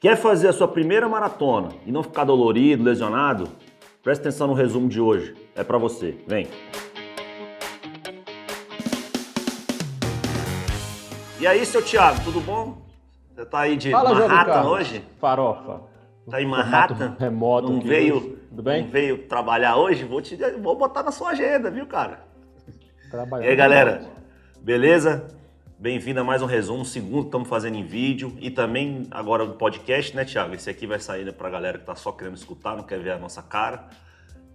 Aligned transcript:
Quer 0.00 0.16
fazer 0.16 0.46
a 0.46 0.52
sua 0.52 0.68
primeira 0.68 1.08
maratona 1.08 1.70
e 1.84 1.90
não 1.90 2.04
ficar 2.04 2.22
dolorido, 2.22 2.84
lesionado? 2.84 3.48
Presta 4.00 4.28
atenção 4.28 4.46
no 4.46 4.52
resumo 4.52 4.88
de 4.88 5.00
hoje. 5.00 5.34
É 5.56 5.64
para 5.64 5.76
você. 5.76 6.16
Vem. 6.24 6.46
E 11.40 11.46
aí, 11.48 11.66
seu 11.66 11.82
Thiago, 11.82 12.20
tudo 12.22 12.40
bom? 12.40 12.80
Você 13.34 13.44
tá 13.44 13.58
aí 13.60 13.76
de 13.76 13.90
Fala, 13.90 14.14
Manhattan 14.14 14.68
hoje? 14.68 15.04
Farofa. 15.20 15.80
Tá 16.30 16.40
em 16.40 16.46
Manhattan? 16.46 17.16
Remoto 17.18 17.72
não 17.72 17.80
veio, 17.80 18.18
hoje. 18.18 18.38
Tudo 18.50 18.62
bem? 18.62 18.84
Não 18.84 18.90
veio 18.90 19.26
trabalhar 19.26 19.78
hoje? 19.78 20.04
Vou 20.04 20.22
te 20.22 20.36
vou 20.60 20.76
botar 20.76 21.02
na 21.02 21.10
sua 21.10 21.30
agenda, 21.30 21.72
viu, 21.72 21.86
cara? 21.86 22.20
Trabalhando. 23.10 23.46
E 23.46 23.50
aí, 23.50 23.56
galera? 23.56 24.02
Beleza? 24.60 25.26
Bem-vindo 25.80 26.18
a 26.18 26.24
mais 26.24 26.42
um 26.42 26.46
resumo, 26.46 26.84
segundo 26.84 27.26
estamos 27.26 27.48
fazendo 27.48 27.76
em 27.76 27.84
vídeo 27.84 28.36
e 28.40 28.50
também 28.50 29.06
agora 29.12 29.44
no 29.44 29.54
podcast, 29.54 30.14
né, 30.16 30.24
Thiago? 30.24 30.52
Esse 30.52 30.68
aqui 30.68 30.88
vai 30.88 30.98
sair 30.98 31.32
pra 31.32 31.48
galera 31.48 31.78
que 31.78 31.84
tá 31.84 31.94
só 31.94 32.10
querendo 32.10 32.36
escutar, 32.36 32.76
não 32.76 32.82
quer 32.82 32.98
ver 32.98 33.12
a 33.12 33.18
nossa 33.18 33.40
cara. 33.42 33.88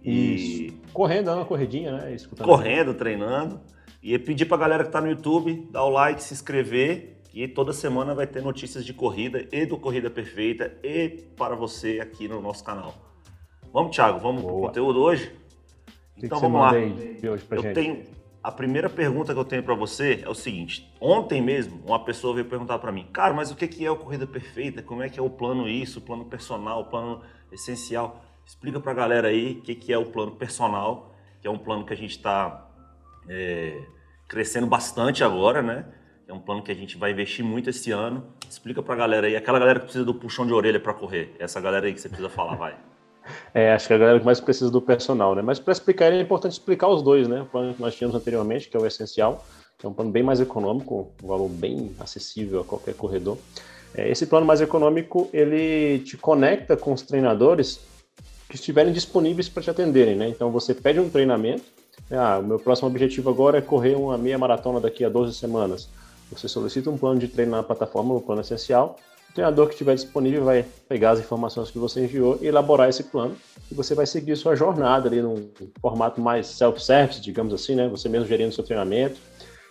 E 0.02 0.66
Isso. 0.66 0.76
Correndo, 0.92 1.24
dando 1.24 1.38
uma 1.38 1.46
corridinha, 1.46 1.92
né? 1.92 2.14
Escutando. 2.14 2.46
correndo, 2.46 2.92
treinando. 2.92 3.58
E 4.02 4.18
pedir 4.18 4.44
pra 4.44 4.58
galera 4.58 4.84
que 4.84 4.90
tá 4.90 5.00
no 5.00 5.08
YouTube, 5.08 5.66
dar 5.70 5.84
o 5.84 5.88
like, 5.88 6.22
se 6.22 6.34
inscrever. 6.34 7.22
E 7.32 7.48
toda 7.48 7.72
semana 7.72 8.14
vai 8.14 8.26
ter 8.26 8.42
notícias 8.42 8.84
de 8.84 8.92
corrida 8.92 9.48
e 9.50 9.64
do 9.64 9.78
Corrida 9.78 10.10
Perfeita 10.10 10.76
e 10.84 11.08
para 11.34 11.56
você 11.56 12.00
aqui 12.02 12.28
no 12.28 12.38
nosso 12.42 12.62
canal. 12.62 12.94
Vamos, 13.72 13.96
Thiago, 13.96 14.20
vamos 14.20 14.42
pro 14.42 14.52
Boa. 14.52 14.66
conteúdo 14.68 15.00
hoje? 15.00 15.32
O 16.20 16.26
Então 16.26 16.38
vamos 16.38 16.60
lá. 16.60 16.74
Eu 16.76 17.38
gente? 17.38 17.72
tenho 17.72 18.02
a 18.44 18.52
primeira 18.52 18.90
pergunta 18.90 19.32
que 19.32 19.40
eu 19.40 19.44
tenho 19.44 19.62
para 19.62 19.74
você 19.74 20.20
é 20.22 20.28
o 20.28 20.34
seguinte: 20.34 20.92
ontem 21.00 21.40
mesmo 21.40 21.82
uma 21.86 22.04
pessoa 22.04 22.34
veio 22.34 22.44
perguntar 22.46 22.78
para 22.78 22.92
mim, 22.92 23.08
cara, 23.10 23.32
mas 23.32 23.50
o 23.50 23.56
que 23.56 23.84
é 23.84 23.90
o 23.90 23.96
corrida 23.96 24.26
perfeita? 24.26 24.82
Como 24.82 25.02
é 25.02 25.08
que 25.08 25.18
é 25.18 25.22
o 25.22 25.30
plano 25.30 25.66
isso, 25.66 25.98
o 25.98 26.02
plano 26.02 26.26
personal, 26.26 26.82
o 26.82 26.84
plano 26.84 27.22
essencial? 27.50 28.22
Explica 28.44 28.78
para 28.78 28.92
a 28.92 28.94
galera 28.94 29.28
aí 29.28 29.52
o 29.52 29.62
que 29.62 29.90
é 29.90 29.96
o 29.96 30.04
plano 30.04 30.32
personal, 30.32 31.14
que 31.40 31.48
é 31.48 31.50
um 31.50 31.56
plano 31.56 31.86
que 31.86 31.94
a 31.94 31.96
gente 31.96 32.10
está 32.10 32.70
crescendo 34.28 34.66
bastante 34.66 35.24
agora, 35.24 35.62
né? 35.62 35.86
É 36.28 36.32
um 36.32 36.40
plano 36.40 36.62
que 36.62 36.70
a 36.70 36.74
gente 36.74 36.98
vai 36.98 37.12
investir 37.12 37.42
muito 37.42 37.70
esse 37.70 37.90
ano. 37.92 38.26
Explica 38.46 38.82
para 38.82 38.92
a 38.92 38.98
galera 38.98 39.26
aí, 39.26 39.36
aquela 39.36 39.58
galera 39.58 39.80
que 39.80 39.86
precisa 39.86 40.04
do 40.04 40.14
puxão 40.14 40.46
de 40.46 40.52
orelha 40.52 40.78
para 40.78 40.92
correr, 40.92 41.34
essa 41.38 41.62
galera 41.62 41.86
aí 41.86 41.94
que 41.94 42.00
você 42.00 42.08
precisa 42.10 42.28
falar, 42.28 42.56
vai. 42.56 42.76
É, 43.54 43.72
acho 43.72 43.86
que 43.86 43.94
a 43.94 43.98
galera 43.98 44.18
que 44.18 44.24
mais 44.24 44.40
precisa 44.40 44.70
do 44.70 44.80
personal, 44.80 45.34
né? 45.34 45.42
Mas 45.42 45.58
para 45.58 45.72
explicar, 45.72 46.12
é 46.12 46.20
importante 46.20 46.52
explicar 46.52 46.88
os 46.88 47.02
dois, 47.02 47.28
né? 47.28 47.42
O 47.42 47.46
plano 47.46 47.74
que 47.74 47.80
nós 47.80 47.94
tínhamos 47.94 48.16
anteriormente, 48.16 48.68
que 48.68 48.76
é 48.76 48.80
o 48.80 48.86
essencial, 48.86 49.44
que 49.78 49.86
é 49.86 49.88
um 49.88 49.92
plano 49.92 50.10
bem 50.10 50.22
mais 50.22 50.40
econômico, 50.40 51.12
um 51.22 51.26
valor 51.26 51.48
bem 51.48 51.94
acessível 51.98 52.60
a 52.60 52.64
qualquer 52.64 52.94
corredor. 52.94 53.38
É, 53.94 54.08
esse 54.10 54.26
plano 54.26 54.44
mais 54.44 54.60
econômico, 54.60 55.28
ele 55.32 56.00
te 56.00 56.16
conecta 56.16 56.76
com 56.76 56.92
os 56.92 57.02
treinadores 57.02 57.80
que 58.48 58.56
estiverem 58.56 58.92
disponíveis 58.92 59.48
para 59.48 59.62
te 59.62 59.70
atenderem, 59.70 60.16
né? 60.16 60.28
Então 60.28 60.50
você 60.50 60.74
pede 60.74 61.00
um 61.00 61.08
treinamento, 61.08 61.64
né? 62.10 62.18
ah, 62.18 62.38
o 62.38 62.42
meu 62.42 62.58
próximo 62.58 62.88
objetivo 62.88 63.30
agora 63.30 63.58
é 63.58 63.60
correr 63.60 63.94
uma 63.94 64.18
meia 64.18 64.38
maratona 64.38 64.80
daqui 64.80 65.04
a 65.04 65.08
12 65.08 65.34
semanas. 65.34 65.88
Você 66.30 66.48
solicita 66.48 66.90
um 66.90 66.98
plano 66.98 67.20
de 67.20 67.28
treino 67.28 67.52
na 67.52 67.62
plataforma, 67.62 68.14
o 68.14 68.20
plano 68.20 68.40
essencial, 68.40 68.96
o 69.34 69.42
treinador 69.42 69.66
que 69.66 69.72
estiver 69.72 69.96
disponível 69.96 70.44
vai 70.44 70.64
pegar 70.88 71.10
as 71.10 71.18
informações 71.18 71.68
que 71.68 71.76
você 71.76 72.04
enviou 72.04 72.38
e 72.40 72.46
elaborar 72.46 72.88
esse 72.88 73.02
plano. 73.02 73.36
E 73.68 73.74
você 73.74 73.92
vai 73.92 74.06
seguir 74.06 74.36
sua 74.36 74.54
jornada 74.54 75.08
ali 75.08 75.20
num 75.20 75.48
formato 75.80 76.20
mais 76.20 76.46
self-service, 76.46 77.20
digamos 77.20 77.52
assim, 77.52 77.74
né? 77.74 77.88
Você 77.88 78.08
mesmo 78.08 78.28
gerindo 78.28 78.54
seu 78.54 78.62
treinamento. 78.62 79.16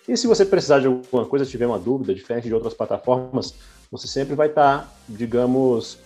E 0.05 0.17
se 0.17 0.27
você 0.27 0.45
precisar 0.45 0.81
de 0.81 0.87
alguma 0.87 1.25
coisa, 1.25 1.45
tiver 1.45 1.65
uma 1.65 1.79
dúvida, 1.79 2.13
diferente 2.13 2.45
de 2.45 2.53
outras 2.53 2.73
plataformas, 2.73 3.55
você 3.89 4.05
sempre 4.05 4.35
vai 4.35 4.47
estar, 4.47 4.93
digamos, 5.07 5.97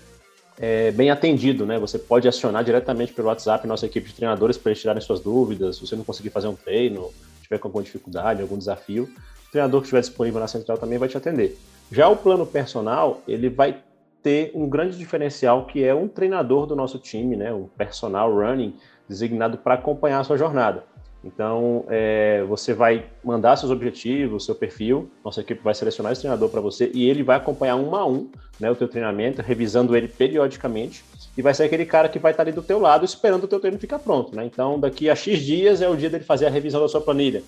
é, 0.59 0.91
bem 0.91 1.09
atendido, 1.09 1.65
né? 1.65 1.79
Você 1.79 1.97
pode 1.97 2.27
acionar 2.27 2.63
diretamente 2.63 3.11
pelo 3.11 3.27
WhatsApp 3.27 3.65
nossa 3.65 3.87
equipe 3.87 4.07
de 4.07 4.13
treinadores 4.13 4.55
para 4.55 4.69
eles 4.69 4.81
tirarem 4.81 5.01
suas 5.01 5.19
dúvidas. 5.19 5.77
Se 5.77 5.87
você 5.87 5.95
não 5.95 6.03
conseguir 6.03 6.29
fazer 6.29 6.47
um 6.47 6.55
treino, 6.55 7.11
tiver 7.41 7.57
com 7.57 7.69
alguma 7.69 7.83
dificuldade, 7.83 8.39
algum 8.39 8.55
desafio, 8.55 9.09
o 9.47 9.51
treinador 9.51 9.81
que 9.81 9.87
estiver 9.87 10.01
disponível 10.01 10.39
na 10.39 10.47
central 10.47 10.77
também 10.77 10.99
vai 10.99 11.09
te 11.09 11.17
atender. 11.17 11.57
Já 11.91 12.07
o 12.09 12.15
plano 12.15 12.45
personal, 12.45 13.21
ele 13.27 13.49
vai 13.49 13.77
ter 14.21 14.51
um 14.53 14.67
grande 14.67 14.97
diferencial 14.97 15.65
que 15.65 15.83
é 15.83 15.95
um 15.95 16.07
treinador 16.07 16.65
do 16.65 16.75
nosso 16.75 16.99
time, 16.99 17.35
né? 17.35 17.53
Um 17.53 17.67
personal 17.77 18.33
running 18.33 18.75
designado 19.07 19.57
para 19.57 19.75
acompanhar 19.75 20.19
a 20.19 20.23
sua 20.23 20.37
jornada. 20.37 20.83
Então, 21.23 21.85
é, 21.89 22.43
você 22.43 22.73
vai 22.73 23.05
mandar 23.23 23.57
seus 23.57 23.71
objetivos, 23.71 24.45
seu 24.45 24.55
perfil, 24.55 25.09
nossa 25.23 25.41
equipe 25.41 25.61
vai 25.63 25.73
selecionar 25.73 26.11
esse 26.11 26.21
treinador 26.21 26.49
para 26.49 26.61
você 26.61 26.91
e 26.93 27.09
ele 27.09 27.23
vai 27.23 27.37
acompanhar 27.37 27.75
um 27.75 27.95
a 27.95 28.05
um 28.05 28.29
né, 28.59 28.69
o 28.69 28.75
teu 28.75 28.87
treinamento, 28.87 29.41
revisando 29.41 29.95
ele 29.95 30.07
periodicamente 30.07 31.03
e 31.37 31.41
vai 31.41 31.53
ser 31.53 31.63
aquele 31.63 31.85
cara 31.85 32.07
que 32.07 32.19
vai 32.19 32.31
estar 32.31 32.43
ali 32.43 32.51
do 32.51 32.61
teu 32.61 32.79
lado 32.79 33.03
esperando 33.03 33.43
o 33.43 33.47
teu 33.47 33.59
treino 33.59 33.77
ficar 33.77 33.99
pronto. 33.99 34.35
Né? 34.35 34.45
Então, 34.45 34.79
daqui 34.79 35.09
a 35.09 35.15
X 35.15 35.39
dias 35.39 35.81
é 35.81 35.89
o 35.89 35.95
dia 35.95 36.09
dele 36.09 36.23
fazer 36.23 36.47
a 36.47 36.49
revisão 36.49 36.81
da 36.81 36.87
sua 36.87 37.01
planilha. 37.01 37.43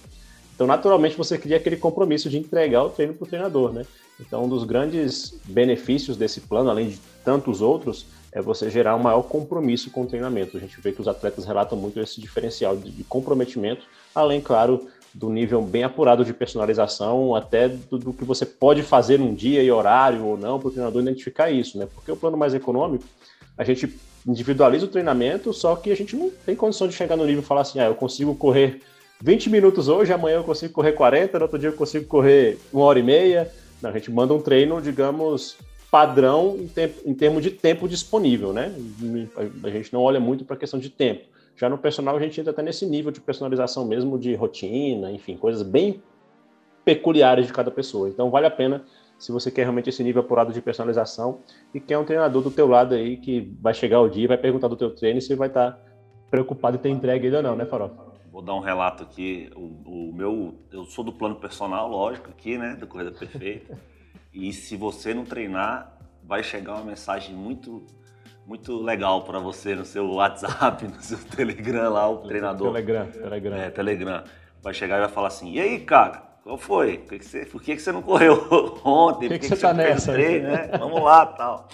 Então, 0.59 0.67
naturalmente, 0.67 1.15
você 1.15 1.37
cria 1.37 1.55
aquele 1.55 1.77
compromisso 1.77 2.29
de 2.29 2.37
entregar 2.37 2.83
o 2.83 2.89
treino 2.89 3.13
para 3.13 3.23
o 3.23 3.27
treinador. 3.27 3.71
Né? 3.71 3.85
Então, 4.19 4.43
um 4.43 4.49
dos 4.49 4.65
grandes 4.65 5.39
benefícios 5.45 6.17
desse 6.17 6.41
plano, 6.41 6.69
além 6.69 6.89
de 6.89 6.99
tantos 7.23 7.61
outros, 7.61 8.05
é 8.29 8.41
você 8.41 8.69
gerar 8.69 8.97
um 8.97 8.99
maior 8.99 9.21
compromisso 9.21 9.89
com 9.89 10.01
o 10.01 10.05
treinamento. 10.05 10.57
A 10.57 10.59
gente 10.59 10.81
vê 10.81 10.91
que 10.91 10.99
os 10.99 11.07
atletas 11.07 11.45
relatam 11.45 11.77
muito 11.77 11.97
esse 12.01 12.19
diferencial 12.19 12.75
de, 12.75 13.05
comprometimento, 13.05 13.85
além, 14.13 14.41
claro, 14.41 14.85
do 15.13 15.29
nível 15.29 15.61
bem 15.61 15.85
apurado 15.85 16.25
de 16.25 16.33
personalização, 16.33 17.33
até 17.33 17.69
do, 17.69 17.97
do, 17.97 18.11
que 18.11 18.25
você 18.25 18.45
pode 18.45 18.83
fazer 18.83 19.21
um 19.21 19.33
dia 19.33 19.63
e 19.63 19.71
horário 19.71 20.25
ou 20.25 20.37
não, 20.37 20.59
para 20.59 20.67
o 20.67 20.71
treinador 20.71 21.01
identificar 21.01 21.49
isso, 21.49 21.77
né? 21.77 21.87
Porque 21.95 22.11
o 22.11 22.17
plano 22.17 22.35
mais 22.35 22.53
econômico, 22.53 23.05
a 23.57 23.63
gente 23.63 23.97
individualiza 24.27 24.87
o 24.87 24.89
treinamento, 24.89 25.53
só 25.53 25.77
que 25.77 25.89
a 25.89 25.95
gente 25.95 26.17
não 26.17 26.29
tem 26.45 26.53
condição 26.53 26.85
de 26.85 26.93
chegar 26.93 27.15
no 27.15 27.25
nível 27.25 27.41
e 27.43 27.45
falar 27.45 27.61
assim, 27.61 27.79
ah, 27.79 27.85
eu 27.85 27.95
consigo 27.95 28.35
correr 28.35 28.81
20 29.21 29.49
minutos 29.49 29.89
hoje, 29.89 30.13
amanhã 30.13 30.37
eu 30.37 30.43
consigo 30.45 30.73
correr 30.73 30.93
40, 30.93 31.37
no 31.37 31.43
outro 31.43 31.59
dia 31.59 31.69
eu 31.69 31.73
consigo 31.73 32.05
correr 32.05 32.57
uma 32.71 32.85
hora 32.85 32.99
e 32.99 33.03
meia. 33.03 33.51
Não, 33.81 33.89
a 33.89 33.93
gente 33.93 34.09
manda 34.09 34.33
um 34.33 34.39
treino, 34.39 34.81
digamos, 34.81 35.57
padrão 35.91 36.55
em, 36.57 36.67
tempo, 36.67 37.01
em 37.05 37.13
termos 37.13 37.43
de 37.43 37.51
tempo 37.51 37.87
disponível, 37.87 38.53
né? 38.53 38.73
A 39.63 39.69
gente 39.69 39.91
não 39.91 40.01
olha 40.01 40.21
muito 40.21 40.45
para 40.45 40.55
a 40.55 40.59
questão 40.59 40.79
de 40.79 40.89
tempo. 40.89 41.25
Já 41.57 41.67
no 41.67 41.77
personal, 41.77 42.15
a 42.15 42.19
gente 42.19 42.39
entra 42.39 42.51
até 42.51 42.61
nesse 42.61 42.85
nível 42.85 43.11
de 43.11 43.19
personalização 43.19 43.85
mesmo, 43.85 44.17
de 44.17 44.33
rotina, 44.35 45.11
enfim, 45.11 45.35
coisas 45.35 45.63
bem 45.63 46.01
peculiares 46.85 47.45
de 47.45 47.51
cada 47.51 47.69
pessoa. 47.69 48.07
Então, 48.07 48.29
vale 48.29 48.47
a 48.47 48.51
pena 48.51 48.85
se 49.17 49.33
você 49.33 49.51
quer 49.51 49.63
realmente 49.63 49.89
esse 49.89 50.01
nível 50.01 50.21
apurado 50.21 50.53
de 50.53 50.61
personalização 50.61 51.39
e 51.73 51.79
quer 51.81 51.97
um 51.97 52.05
treinador 52.05 52.41
do 52.41 52.49
teu 52.51 52.67
lado 52.67 52.95
aí 52.95 53.17
que 53.17 53.51
vai 53.59 53.73
chegar 53.73 53.99
o 53.99 54.07
dia 54.07 54.23
e 54.23 54.27
vai 54.27 54.37
perguntar 54.37 54.69
do 54.69 54.77
teu 54.77 54.91
treino 54.91 55.19
e 55.19 55.21
você 55.21 55.35
vai 55.35 55.49
estar 55.49 55.71
tá 55.71 55.79
preocupado 56.31 56.77
em 56.77 56.79
ter 56.79 56.89
entregue 56.89 57.27
ele 57.27 57.35
ou 57.35 57.43
não, 57.43 57.57
né, 57.57 57.65
Farofa? 57.65 58.08
Vou 58.39 58.45
dar 58.45 58.55
um 58.55 58.61
relato 58.61 59.03
aqui. 59.03 59.51
O, 59.53 59.59
o, 60.09 60.13
meu, 60.13 60.55
eu 60.71 60.85
sou 60.85 61.03
do 61.03 61.11
plano 61.11 61.35
personal, 61.35 61.89
lógico, 61.89 62.29
aqui, 62.29 62.57
né, 62.57 62.73
da 62.73 62.87
Corrida 62.87 63.11
Perfeita. 63.11 63.77
e 64.33 64.53
se 64.53 64.77
você 64.77 65.13
não 65.13 65.25
treinar, 65.25 65.97
vai 66.23 66.41
chegar 66.41 66.75
uma 66.75 66.85
mensagem 66.85 67.35
muito, 67.35 67.85
muito 68.45 68.81
legal 68.81 69.25
para 69.25 69.39
você 69.39 69.75
no 69.75 69.83
seu 69.83 70.09
WhatsApp, 70.09 70.87
no 70.87 71.01
seu 71.01 71.17
Telegram 71.17 71.91
lá, 71.91 72.09
o 72.09 72.19
treinador. 72.19 72.71
Telegram, 72.71 73.11
Telegram. 73.11 73.57
É, 73.57 73.69
Telegram. 73.71 74.23
Vai 74.61 74.73
chegar 74.73 74.99
e 74.99 75.01
vai 75.01 75.09
falar 75.09 75.27
assim: 75.27 75.51
e 75.51 75.59
aí, 75.59 75.77
cara? 75.81 76.23
Qual 76.41 76.57
foi? 76.57 76.99
Por 76.99 77.17
que, 77.17 77.25
você, 77.25 77.45
por 77.45 77.61
que, 77.61 77.77
você 77.77 77.91
não 77.91 78.01
correu 78.01 78.47
ontem? 78.85 79.27
Por 79.27 79.33
que, 79.33 79.39
que, 79.39 79.47
você, 79.49 79.57
você 79.57 79.61
tá 79.61 79.73
nessa? 79.73 80.13
Treino, 80.13 80.47
né? 80.47 80.69
Vamos 80.79 81.03
lá, 81.03 81.25
tal. 81.25 81.67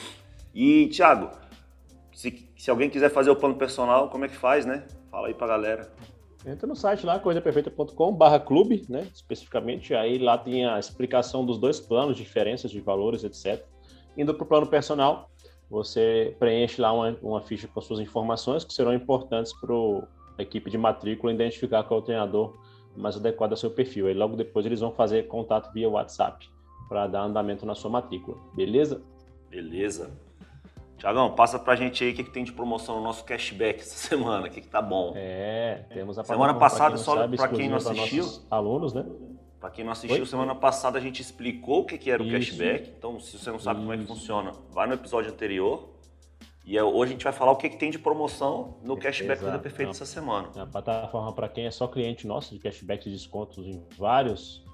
E 0.51 0.87
Thiago, 0.87 1.29
se, 2.11 2.49
se 2.57 2.71
alguém 2.71 2.89
quiser 2.89 3.11
fazer 3.11 3.29
o 3.29 3.35
plano 3.35 3.53
personal, 3.53 4.09
como 4.09 4.25
é 4.25 4.27
que 4.27 4.35
faz, 4.35 4.65
né? 4.65 4.83
Fala 5.11 5.27
aí 5.27 5.33
pra 5.35 5.45
galera. 5.45 5.93
Entra 6.45 6.67
no 6.67 6.75
site 6.75 7.05
lá, 7.05 7.17
corridaperfeita.com 7.17 8.13
barra 8.13 8.39
clube, 8.39 8.85
né? 8.87 9.07
Especificamente, 9.13 9.95
aí 9.95 10.19
lá 10.19 10.37
tem 10.37 10.65
a 10.65 10.77
explicação 10.77 11.45
dos 11.45 11.57
dois 11.57 11.79
planos, 11.79 12.15
diferenças 12.15 12.69
de 12.69 12.79
valores, 12.79 13.23
etc. 13.23 13.65
Indo 14.15 14.33
para 14.33 14.43
o 14.43 14.47
plano 14.47 14.67
personal, 14.67 15.29
você 15.69 16.35
preenche 16.39 16.79
lá 16.79 16.93
uma, 16.93 17.17
uma, 17.21 17.41
ficha 17.41 17.67
com 17.67 17.81
suas 17.81 17.99
informações 17.99 18.63
que 18.63 18.73
serão 18.73 18.93
importantes 18.93 19.51
para 19.53 19.73
a 20.37 20.41
equipe 20.41 20.69
de 20.69 20.77
matrícula 20.77 21.33
identificar 21.33 21.83
qual 21.83 21.99
é 21.99 22.03
o 22.03 22.05
treinador 22.05 22.53
mais 22.95 23.17
adequado 23.17 23.51
ao 23.51 23.57
seu 23.57 23.71
perfil. 23.71 24.07
Aí 24.07 24.13
logo 24.13 24.35
depois 24.35 24.65
eles 24.65 24.79
vão 24.79 24.91
fazer 24.91 25.27
contato 25.27 25.73
via 25.73 25.89
WhatsApp 25.89 26.47
para 26.87 27.07
dar 27.07 27.23
andamento 27.23 27.65
na 27.65 27.73
sua 27.73 27.89
matrícula. 27.89 28.37
Beleza? 28.53 29.01
Beleza. 29.49 30.24
Tiagão, 31.05 31.35
passa 31.35 31.59
pra 31.59 31.75
gente 31.75 32.03
aí 32.03 32.11
o 32.11 32.15
que, 32.15 32.23
que, 32.23 32.31
tem 32.31 32.43
de 32.43 32.51
promoção 32.51 32.95
no 32.95 33.03
nosso 33.03 33.23
cashback 33.23 33.79
essa 33.79 33.93
semana, 34.09 34.47
o 34.47 34.49
que, 34.49 34.59
que 34.59 34.67
tá 34.67 34.81
bom. 34.81 35.13
É, 35.15 35.85
temos 35.93 36.17
a 36.17 36.23
Semana 36.23 36.55
passada, 36.55 36.97
só 36.97 37.27
para 37.27 37.47
quem 37.49 37.69
não 37.69 37.77
assistiu. 37.77 38.27
Alunos, 38.49 38.91
né? 38.91 39.05
Para 39.59 39.69
quem 39.69 39.85
não 39.85 39.91
assistiu, 39.91 40.21
Oi? 40.21 40.25
semana 40.25 40.55
passada 40.55 40.97
a 40.97 41.01
gente 41.01 41.21
explicou 41.21 41.81
o 41.81 41.85
que, 41.85 41.99
que 41.99 42.09
era 42.09 42.23
o 42.23 42.25
Isso. 42.25 42.51
cashback. 42.51 42.91
Então, 42.97 43.19
se 43.19 43.37
você 43.37 43.51
não 43.51 43.59
sabe 43.59 43.79
Isso. 43.79 43.87
como 43.87 43.93
é 43.93 43.97
que 44.01 44.07
funciona, 44.07 44.51
vai 44.71 44.87
no 44.87 44.95
episódio 44.95 45.31
anterior. 45.31 45.89
E 46.65 46.79
hoje 46.81 47.11
a 47.11 47.13
gente 47.13 47.23
vai 47.23 47.33
falar 47.33 47.51
o 47.51 47.55
que, 47.55 47.69
que 47.69 47.77
tem 47.77 47.91
de 47.91 47.99
promoção 47.99 48.77
no 48.83 48.97
cashback 48.97 49.43
Vida 49.43 49.59
Perfeita 49.59 49.91
essa 49.91 50.07
semana. 50.07 50.49
É 50.55 50.61
a 50.61 50.65
plataforma 50.65 51.31
para 51.33 51.47
quem 51.47 51.67
é 51.67 51.71
só 51.71 51.87
cliente 51.87 52.25
nosso 52.25 52.55
de 52.55 52.59
cashback 52.59 53.07
e 53.07 53.11
descontos 53.11 53.63
em 53.67 53.83
vários 53.95 54.65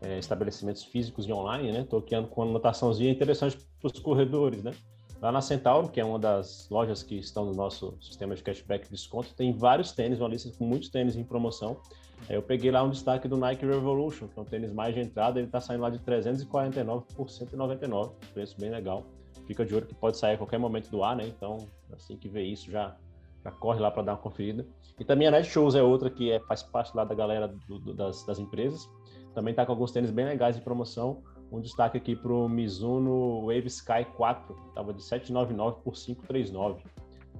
é, 0.00 0.18
estabelecimentos 0.18 0.82
físicos 0.82 1.28
e 1.28 1.32
online, 1.32 1.70
né? 1.70 1.80
Estou 1.82 2.00
aqui 2.00 2.20
com 2.26 2.42
uma 2.42 2.50
anotaçãozinha 2.50 3.12
interessante 3.12 3.56
para 3.80 3.86
os 3.86 4.00
corredores, 4.00 4.64
né? 4.64 4.72
Lá 5.20 5.32
na 5.32 5.40
Centauro, 5.40 5.88
que 5.88 6.00
é 6.00 6.04
uma 6.04 6.18
das 6.18 6.68
lojas 6.68 7.02
que 7.02 7.16
estão 7.16 7.46
no 7.46 7.54
nosso 7.54 7.96
sistema 8.00 8.34
de 8.34 8.42
cashback 8.42 8.86
e 8.86 8.90
desconto, 8.90 9.34
tem 9.34 9.52
vários 9.52 9.92
tênis, 9.92 10.20
uma 10.20 10.28
lista 10.28 10.50
com 10.56 10.64
muitos 10.64 10.90
tênis 10.90 11.16
em 11.16 11.24
promoção. 11.24 11.80
Eu 12.28 12.42
peguei 12.42 12.70
lá 12.70 12.82
um 12.82 12.90
destaque 12.90 13.26
do 13.26 13.36
Nike 13.36 13.64
Revolution, 13.64 14.28
que 14.28 14.38
é 14.38 14.42
um 14.42 14.44
tênis 14.44 14.72
mais 14.72 14.94
de 14.94 15.00
entrada, 15.00 15.38
ele 15.38 15.46
está 15.46 15.60
saindo 15.60 15.82
lá 15.82 15.90
de 15.90 15.98
349 16.00 17.06
por 17.14 17.30
199, 17.30 18.14
preço 18.34 18.60
bem 18.60 18.70
legal. 18.70 19.04
Fica 19.46 19.64
de 19.64 19.74
olho 19.74 19.86
que 19.86 19.94
pode 19.94 20.18
sair 20.18 20.34
a 20.34 20.38
qualquer 20.38 20.58
momento 20.58 20.90
do 20.90 21.02
ar, 21.02 21.16
né? 21.16 21.26
Então, 21.26 21.58
assim 21.92 22.16
que 22.16 22.28
vê 22.28 22.42
isso, 22.42 22.70
já, 22.70 22.96
já 23.44 23.50
corre 23.50 23.80
lá 23.80 23.90
para 23.90 24.02
dar 24.02 24.12
uma 24.12 24.18
conferida. 24.18 24.66
E 24.98 25.04
também 25.04 25.28
a 25.28 25.30
Netshoes 25.30 25.74
é 25.74 25.82
outra 25.82 26.10
que 26.10 26.30
é, 26.30 26.40
faz 26.40 26.62
parte 26.62 26.96
lá 26.96 27.04
da 27.04 27.14
galera 27.14 27.48
do, 27.48 27.78
do, 27.78 27.94
das, 27.94 28.24
das 28.24 28.38
empresas. 28.38 28.88
Também 29.34 29.52
está 29.52 29.64
com 29.64 29.72
alguns 29.72 29.92
tênis 29.92 30.10
bem 30.10 30.24
legais 30.24 30.56
de 30.56 30.62
promoção. 30.62 31.22
Um 31.50 31.60
destaque 31.60 31.96
aqui 31.96 32.16
para 32.16 32.32
o 32.32 32.48
Mizuno 32.48 33.46
Wave 33.46 33.66
Sky 33.68 34.04
4, 34.16 34.56
estava 34.68 34.92
de 34.92 35.02
799 35.02 35.78
por 35.82 35.94
539. 35.94 36.82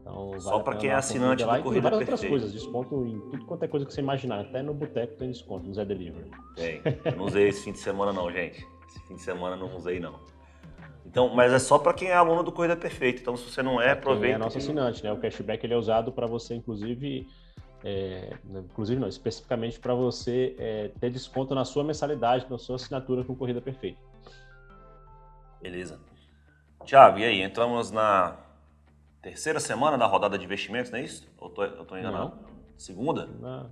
Então, 0.01 0.39
Só 0.39 0.61
para 0.61 0.77
quem 0.77 0.91
é 0.91 0.95
assinante 0.95 1.45
do 1.45 1.63
Corrida 1.63 1.83
várias 1.83 2.01
outras 2.01 2.25
coisas, 2.25 2.53
desconto 2.53 3.05
em 3.05 3.19
tudo 3.31 3.45
quanto 3.45 3.65
é 3.65 3.69
coisa 3.69 3.85
que 3.85 3.93
você 3.93 4.01
imaginar. 4.01 4.41
Até 4.41 4.63
no 4.63 4.73
boteco 4.73 5.17
tem 5.17 5.31
desconto, 5.31 5.67
no 5.67 5.75
Zé 5.75 5.85
Delivery. 5.85 6.31
Tem. 6.55 6.81
Eu 7.05 7.17
não 7.17 7.25
usei 7.25 7.49
esse 7.49 7.65
fim 7.65 7.73
de 7.73 7.79
semana 7.79 8.13
não, 8.13 8.31
gente. 8.31 8.65
Esse 8.89 9.01
fim 9.09 9.17
de 9.17 9.23
semana 9.23 9.57
não 9.57 9.75
usei 9.77 9.99
não. 9.99 10.21
Então, 11.05 11.29
mas 11.35 11.53
é 11.53 11.59
só 11.59 11.77
para 11.77 11.93
quem 11.93 12.09
é 12.09 12.15
aluno 12.15 12.45
do 12.45 12.53
Corrida 12.53 12.77
Perfeita. 12.77 13.21
Então, 13.21 13.37
se 13.37 13.51
você 13.51 13.63
não 13.63 13.81
é, 13.81 13.93
aproveita. 13.93 14.37
é 14.37 14.39
nosso 14.39 14.59
assinante, 14.59 15.03
né? 15.03 15.13
O 15.13 15.17
cashback 15.17 15.65
ele 15.65 15.75
é 15.75 15.77
usado 15.77 16.13
para 16.13 16.27
você, 16.27 16.55
inclusive, 16.55 17.27
é, 17.89 18.31
inclusive 18.51 19.01
não, 19.01 19.07
especificamente 19.07 19.79
para 19.79 19.95
você 19.95 20.57
é, 20.59 20.91
ter 20.99 21.09
desconto 21.09 21.55
na 21.55 21.65
sua 21.65 21.85
mensalidade, 21.85 22.45
na 22.51 22.59
sua 22.59 22.75
assinatura 22.75 23.23
com 23.23 23.33
Corrida 23.37 23.61
Perfeita. 23.61 24.01
Beleza. 25.63 26.01
Tiago, 26.85 27.21
e 27.21 27.25
aí? 27.25 27.41
Entramos 27.41 27.93
na 27.93 28.37
terceira 29.23 29.61
semana 29.61 29.97
da 29.97 30.05
rodada 30.05 30.37
de 30.37 30.45
investimentos, 30.45 30.91
não 30.91 30.99
é 30.99 31.03
isso? 31.03 31.29
Ou 31.39 31.49
tô, 31.49 31.63
eu 31.63 31.85
tô 31.85 31.97
enganado? 31.97 32.35
Não. 32.35 32.39
Segunda? 32.77 33.27
Na... 33.41 33.67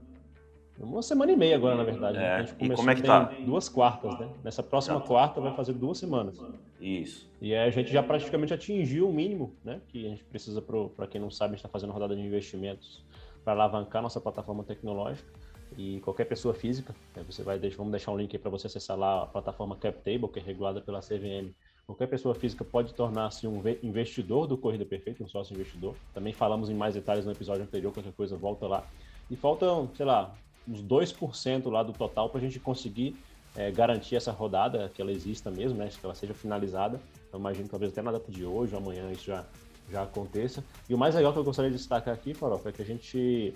Uma 0.78 1.02
semana 1.02 1.32
e 1.32 1.36
meia 1.36 1.56
agora, 1.56 1.74
na 1.74 1.82
verdade. 1.84 2.16
Né? 2.16 2.24
É. 2.24 2.34
A 2.34 2.42
gente 2.42 2.54
começou, 2.54 2.74
e 2.74 2.76
como 2.76 2.90
é 2.90 2.94
que 2.94 3.02
tá? 3.02 3.32
Duas 3.44 3.68
quartas, 3.68 4.16
né? 4.16 4.28
Nessa 4.44 4.62
próxima 4.62 5.00
quarta 5.00 5.40
vai 5.40 5.56
fazer 5.56 5.72
duas 5.72 5.98
semanas. 5.98 6.40
Isso. 6.80 7.28
E 7.40 7.52
aí 7.52 7.66
a 7.66 7.70
gente 7.70 7.92
já 7.92 8.02
praticamente 8.02 8.54
atingiu 8.54 9.08
o 9.08 9.12
mínimo, 9.12 9.56
né? 9.64 9.80
Que 9.88 10.06
a 10.06 10.10
gente 10.10 10.22
precisa, 10.22 10.62
para 10.62 11.08
quem 11.08 11.20
não 11.20 11.32
sabe, 11.32 11.54
a 11.54 11.56
gente 11.56 11.66
está 11.66 11.68
fazendo 11.68 11.92
rodada 11.92 12.14
de 12.14 12.22
investimentos 12.22 13.02
para 13.44 13.52
alavancar 13.52 14.02
nossa 14.02 14.20
plataforma 14.20 14.64
tecnológica. 14.64 15.28
E 15.76 16.00
qualquer 16.00 16.24
pessoa 16.24 16.54
física, 16.54 16.94
né? 17.16 17.24
você 17.28 17.42
vai 17.42 17.58
deixar, 17.58 17.78
vamos 17.78 17.90
deixar 17.90 18.12
um 18.12 18.16
link 18.16 18.34
aí 18.34 18.38
para 18.40 18.50
você 18.50 18.68
acessar 18.68 18.96
lá 18.96 19.24
a 19.24 19.26
plataforma 19.26 19.76
CapTable, 19.76 20.28
que 20.28 20.38
é 20.38 20.42
regulada 20.42 20.80
pela 20.80 21.00
CVM 21.00 21.52
Qualquer 21.86 22.06
pessoa 22.06 22.34
física 22.34 22.64
pode 22.64 22.94
tornar-se 22.94 23.46
um 23.46 23.62
investidor 23.82 24.46
do 24.46 24.56
Corrida 24.56 24.86
Perfeita, 24.86 25.22
um 25.22 25.28
sócio 25.28 25.52
investidor. 25.52 25.94
Também 26.14 26.32
falamos 26.32 26.70
em 26.70 26.74
mais 26.74 26.94
detalhes 26.94 27.26
no 27.26 27.32
episódio 27.32 27.62
anterior, 27.62 27.92
qualquer 27.92 28.12
coisa 28.12 28.36
volta 28.36 28.66
lá. 28.66 28.86
E 29.30 29.36
faltam, 29.36 29.90
sei 29.94 30.06
lá, 30.06 30.34
uns 30.66 30.82
2% 30.82 31.70
lá 31.70 31.82
do 31.82 31.92
total 31.92 32.30
para 32.30 32.38
a 32.38 32.40
gente 32.40 32.58
conseguir 32.58 33.14
é, 33.54 33.70
garantir 33.70 34.16
essa 34.16 34.32
rodada, 34.32 34.90
que 34.94 35.02
ela 35.02 35.12
exista 35.12 35.50
mesmo, 35.50 35.76
né? 35.76 35.88
Que 35.88 36.04
ela 36.04 36.14
seja 36.14 36.32
finalizada. 36.32 36.98
Eu 37.30 37.38
imagino 37.38 37.64
que 37.64 37.70
talvez 37.70 37.92
até 37.92 38.00
na 38.00 38.12
data 38.12 38.32
de 38.32 38.46
hoje 38.46 38.74
ou 38.74 38.80
amanhã 38.80 39.12
isso 39.12 39.26
já, 39.26 39.44
já 39.90 40.02
aconteça. 40.02 40.64
E 40.88 40.94
o 40.94 40.98
mais 40.98 41.14
legal 41.14 41.32
que 41.32 41.38
eu 41.38 41.44
gostaria 41.44 41.70
de 41.70 41.76
destacar 41.76 42.14
aqui, 42.14 42.34
Farofa, 42.34 42.68
é 42.68 42.72
que 42.72 42.82
a 42.82 42.84
gente 42.84 43.52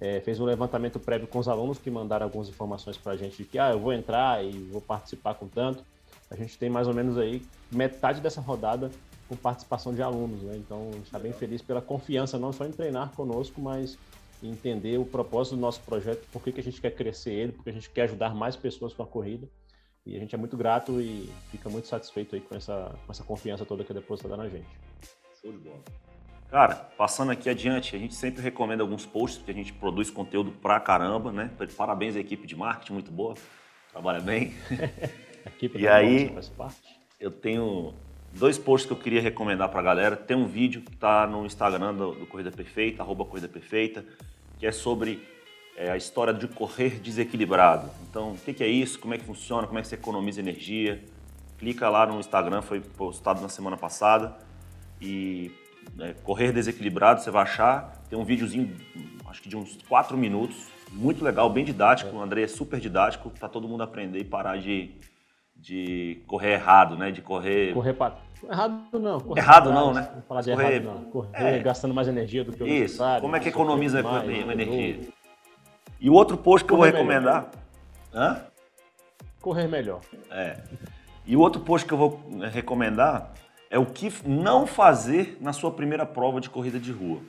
é, 0.00 0.20
fez 0.20 0.40
um 0.40 0.44
levantamento 0.44 0.98
prévio 0.98 1.26
com 1.26 1.38
os 1.38 1.48
alunos 1.48 1.78
que 1.78 1.90
mandaram 1.90 2.24
algumas 2.24 2.48
informações 2.48 2.96
para 2.96 3.12
a 3.12 3.16
gente 3.16 3.38
de 3.38 3.44
que 3.44 3.58
ah, 3.58 3.72
eu 3.72 3.78
vou 3.78 3.92
entrar 3.92 4.44
e 4.44 4.50
vou 4.70 4.80
participar 4.80 5.34
com 5.34 5.46
tanto 5.48 5.84
a 6.32 6.36
gente 6.36 6.58
tem 6.58 6.70
mais 6.70 6.88
ou 6.88 6.94
menos 6.94 7.18
aí 7.18 7.42
metade 7.70 8.20
dessa 8.20 8.40
rodada 8.40 8.90
com 9.28 9.36
participação 9.36 9.94
de 9.94 10.02
alunos, 10.02 10.42
né? 10.42 10.56
Então, 10.56 10.88
a 10.88 10.92
gente 10.92 11.04
está 11.04 11.18
bem 11.18 11.32
feliz 11.32 11.60
pela 11.60 11.82
confiança, 11.82 12.38
não 12.38 12.52
só 12.52 12.64
em 12.64 12.72
treinar 12.72 13.10
conosco, 13.10 13.60
mas 13.60 13.98
em 14.42 14.50
entender 14.50 14.98
o 14.98 15.04
propósito 15.04 15.56
do 15.56 15.60
nosso 15.60 15.80
projeto, 15.82 16.26
por 16.32 16.42
que, 16.42 16.52
que 16.52 16.60
a 16.60 16.62
gente 16.62 16.80
quer 16.80 16.90
crescer 16.90 17.32
ele, 17.32 17.52
porque 17.52 17.70
a 17.70 17.72
gente 17.72 17.88
quer 17.90 18.04
ajudar 18.04 18.34
mais 18.34 18.56
pessoas 18.56 18.94
com 18.94 19.02
a 19.02 19.06
corrida. 19.06 19.46
E 20.04 20.16
a 20.16 20.18
gente 20.18 20.34
é 20.34 20.38
muito 20.38 20.56
grato 20.56 21.00
e 21.00 21.30
fica 21.50 21.68
muito 21.68 21.86
satisfeito 21.86 22.34
aí 22.34 22.40
com 22.40 22.54
essa, 22.56 22.92
com 23.06 23.12
essa 23.12 23.22
confiança 23.22 23.64
toda 23.64 23.84
que 23.84 23.92
a 23.92 23.94
depositada 23.94 24.36
na 24.36 24.48
gente. 24.48 24.66
Show 25.42 25.50
de 25.50 25.58
bola. 25.58 25.82
Cara, 26.48 26.74
passando 26.96 27.32
aqui 27.32 27.50
adiante, 27.50 27.96
a 27.96 27.98
gente 27.98 28.14
sempre 28.14 28.40
recomenda 28.40 28.82
alguns 28.82 29.04
posts, 29.04 29.38
porque 29.38 29.50
a 29.50 29.54
gente 29.54 29.72
produz 29.72 30.08
conteúdo 30.08 30.52
pra 30.52 30.78
caramba, 30.78 31.32
né? 31.32 31.50
Parabéns 31.76 32.14
à 32.14 32.20
equipe 32.20 32.46
de 32.46 32.54
marketing, 32.54 32.92
muito 32.92 33.10
boa, 33.10 33.34
trabalha 33.90 34.20
bem. 34.20 34.54
e 35.74 35.88
aí, 35.88 36.32
eu 37.18 37.30
tenho 37.30 37.92
dois 38.32 38.56
posts 38.56 38.86
que 38.86 38.92
eu 38.92 38.96
queria 38.96 39.20
recomendar 39.20 39.68
para 39.70 39.80
a 39.80 39.82
galera. 39.82 40.16
Tem 40.16 40.36
um 40.36 40.46
vídeo 40.46 40.82
que 40.82 40.92
está 40.92 41.26
no 41.26 41.44
Instagram 41.44 41.94
do, 41.94 42.12
do, 42.12 42.26
Corrida 42.26 42.52
Perfeita, 42.52 43.02
arroba 43.02 43.24
Corrida 43.24 43.48
Perfeita, 43.48 44.04
que 44.58 44.66
é 44.66 44.70
sobre 44.70 45.26
é, 45.76 45.90
a 45.90 45.96
história 45.96 46.32
de 46.32 46.46
correr 46.46 47.00
desequilibrado. 47.00 47.90
Então, 48.08 48.32
o 48.32 48.36
que, 48.38 48.52
que, 48.52 48.62
é 48.62 48.68
isso? 48.68 48.98
Como 49.00 49.14
é 49.14 49.18
que 49.18 49.24
funciona? 49.24 49.66
Como 49.66 49.78
é 49.78 49.82
que 49.82 49.88
você 49.88 49.96
economiza 49.96 50.38
energia? 50.38 51.02
Clica 51.58 51.88
lá 51.88 52.06
no 52.06 52.20
Instagram, 52.20 52.62
foi 52.62 52.80
postado 52.80 53.40
na 53.40 53.48
semana 53.48 53.76
passada. 53.76 54.36
E 55.02 55.50
é, 55.98 56.14
correr 56.22 56.52
desequilibrado, 56.52 57.20
você 57.20 57.30
vai 57.30 57.42
achar. 57.42 58.02
Tem 58.08 58.18
um 58.18 58.24
videozinho, 58.24 58.74
acho 59.26 59.42
que 59.42 59.48
de 59.48 59.56
uns 59.56 59.76
4 59.88 60.16
minutos, 60.16 60.68
muito 60.92 61.24
legal, 61.24 61.50
bem 61.50 61.64
didático. 61.64 62.14
O 62.16 62.20
André 62.22 62.42
é 62.42 62.48
super 62.48 62.78
didático, 62.78 63.30
para 63.30 63.48
todo 63.48 63.68
mundo 63.68 63.82
aprender 63.82 64.20
e 64.20 64.24
parar 64.24 64.58
de 64.58 64.94
de 65.62 66.20
correr 66.26 66.54
errado, 66.54 66.96
né? 66.96 67.12
De 67.12 67.22
correr. 67.22 67.72
Correr 67.72 67.92
para. 67.92 68.16
Errado 68.42 68.98
não. 68.98 69.20
Correr 69.20 69.40
errado 69.40 69.72
não, 69.72 69.94
né? 69.94 70.10
Não 70.12 70.22
falar 70.22 70.40
de 70.40 70.50
correr... 70.50 70.74
errado 70.74 70.84
não. 70.84 71.04
Correr 71.04 71.58
é. 71.58 71.58
gastando 71.60 71.94
mais 71.94 72.08
energia 72.08 72.42
do 72.42 72.52
que 72.52 72.64
o 72.64 72.66
Isso. 72.66 72.80
necessário. 72.82 73.22
Como 73.22 73.36
é 73.36 73.40
que 73.40 73.48
economiza 73.48 74.02
mais, 74.02 74.28
energia? 74.28 74.98
E 76.00 76.10
o 76.10 76.14
outro 76.14 76.36
post 76.36 76.66
que 76.66 76.74
correr 76.74 76.88
eu 76.88 76.92
vou 76.92 77.02
recomendar. 77.02 77.50
Melhor. 78.12 78.32
Hã? 78.32 78.44
Correr 79.40 79.68
melhor. 79.68 80.00
É. 80.32 80.58
E 81.24 81.36
o 81.36 81.40
outro 81.40 81.60
post 81.60 81.86
que 81.86 81.94
eu 81.94 81.98
vou 81.98 82.20
né, 82.28 82.48
recomendar 82.48 83.32
é 83.72 83.78
o 83.78 83.86
que 83.86 84.12
não 84.26 84.66
fazer 84.66 85.38
na 85.40 85.54
sua 85.54 85.70
primeira 85.70 86.04
prova 86.04 86.42
de 86.42 86.50
corrida 86.50 86.78
de 86.78 86.92
rua. 86.92 87.22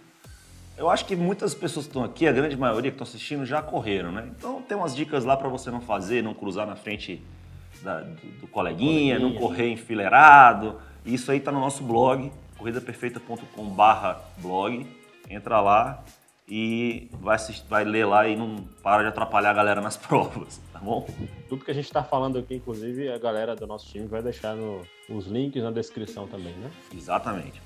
Eu 0.78 0.90
acho 0.90 1.06
que 1.06 1.16
muitas 1.16 1.56
pessoas 1.56 1.86
que 1.86 1.92
estão 1.92 2.04
aqui, 2.04 2.28
a 2.28 2.34
grande 2.34 2.58
maioria 2.58 2.92
que 2.92 2.96
estão 2.96 3.08
assistindo, 3.08 3.46
já 3.46 3.62
correram, 3.62 4.12
né? 4.12 4.30
Então 4.38 4.62
tem 4.62 4.76
umas 4.76 4.94
dicas 4.94 5.24
lá 5.24 5.38
para 5.38 5.48
você 5.48 5.72
não 5.72 5.80
fazer, 5.80 6.22
não 6.22 6.34
cruzar 6.34 6.68
na 6.68 6.76
frente 6.76 7.24
da, 7.82 8.02
do, 8.02 8.42
do 8.42 8.48
coleguinha, 8.48 9.16
coleguinha, 9.16 9.20
não 9.20 9.36
correr 9.36 9.72
enfileirado. 9.72 10.82
Isso 11.06 11.32
aí 11.32 11.38
está 11.38 11.50
no 11.50 11.62
nosso 11.62 11.82
blog, 11.82 12.30
corridaperfeita.com/blog. 12.58 14.86
Entra 15.30 15.62
lá 15.62 16.04
e 16.56 17.10
vai, 17.14 17.36
assistir, 17.36 17.66
vai 17.68 17.84
ler 17.84 18.06
lá 18.06 18.28
e 18.28 18.36
não 18.36 18.58
para 18.84 19.02
de 19.02 19.08
atrapalhar 19.08 19.50
a 19.50 19.54
galera 19.54 19.82
nas 19.82 19.98
provas, 19.98 20.62
tá 20.72 20.78
bom? 20.78 21.08
Tudo 21.50 21.66
que 21.66 21.72
a 21.72 21.74
gente 21.74 21.86
está 21.86 22.04
falando 22.04 22.38
aqui, 22.38 22.54
inclusive, 22.54 23.10
a 23.10 23.18
galera 23.18 23.56
do 23.56 23.66
nosso 23.66 23.88
time 23.88 24.06
vai 24.06 24.22
deixar 24.22 24.54
no, 24.54 24.84
os 25.10 25.26
links 25.26 25.64
na 25.64 25.72
descrição 25.72 26.28
também, 26.28 26.54
né? 26.54 26.70
Exatamente. 26.96 27.60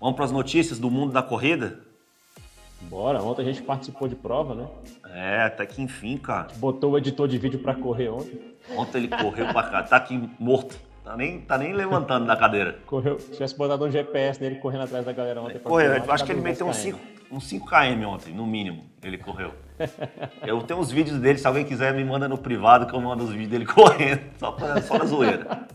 Vamos 0.00 0.14
para 0.14 0.26
as 0.26 0.30
notícias 0.30 0.78
do 0.78 0.88
mundo 0.92 1.12
da 1.12 1.24
corrida? 1.24 1.80
Bora, 2.82 3.20
ontem 3.20 3.42
a 3.42 3.44
gente 3.46 3.62
participou 3.62 4.06
de 4.06 4.14
prova, 4.14 4.54
né? 4.54 4.68
É, 5.10 5.42
até 5.42 5.66
que 5.66 5.82
enfim, 5.82 6.16
cara. 6.16 6.48
Botou 6.58 6.92
o 6.92 6.98
editor 6.98 7.26
de 7.26 7.36
vídeo 7.36 7.58
para 7.58 7.74
correr 7.74 8.10
ontem. 8.10 8.40
Ontem 8.76 8.98
ele 8.98 9.08
correu 9.08 9.48
pra 9.48 9.64
cá, 9.64 9.82
tá 9.82 9.96
aqui 9.96 10.30
morto. 10.38 10.78
Tá 11.02 11.16
nem, 11.16 11.40
tá 11.40 11.58
nem 11.58 11.72
levantando 11.72 12.26
da 12.26 12.36
cadeira. 12.36 12.78
Correu. 12.86 13.18
Se 13.18 13.32
tivesse 13.32 13.56
botado 13.58 13.84
um 13.84 13.90
GPS 13.90 14.40
nele 14.40 14.56
correndo 14.60 14.82
atrás 14.82 15.04
da 15.04 15.12
galera 15.12 15.40
ontem. 15.40 15.58
Correu, 15.58 15.94
eu 15.94 16.12
acho 16.12 16.24
que 16.24 16.30
ele 16.30 16.40
meteu 16.40 16.64
uns 16.66 16.76
5, 16.76 16.98
uns 17.32 17.48
5 17.48 17.66
km 17.66 18.04
ontem, 18.06 18.34
no 18.34 18.46
mínimo, 18.46 18.84
ele 19.02 19.16
correu. 19.16 19.54
eu 20.42 20.62
tenho 20.62 20.78
uns 20.78 20.90
vídeos 20.90 21.18
dele, 21.18 21.38
se 21.38 21.46
alguém 21.46 21.64
quiser 21.64 21.94
me 21.94 22.04
manda 22.04 22.28
no 22.28 22.36
privado 22.36 22.86
que 22.86 22.94
eu 22.94 23.00
mando 23.00 23.24
os 23.24 23.30
vídeos 23.30 23.48
dele 23.48 23.64
correndo, 23.66 24.22
só, 24.38 24.52
pra, 24.52 24.80
só 24.82 24.98
na 24.98 25.06
zoeira. 25.06 25.66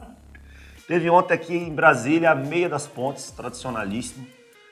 Teve 0.88 1.10
ontem 1.10 1.34
aqui 1.34 1.54
em 1.54 1.74
Brasília 1.74 2.32
a 2.32 2.36
Meia 2.36 2.70
das 2.70 2.88
Pontes, 2.88 3.32
tradicionalíssimo. 3.32 4.26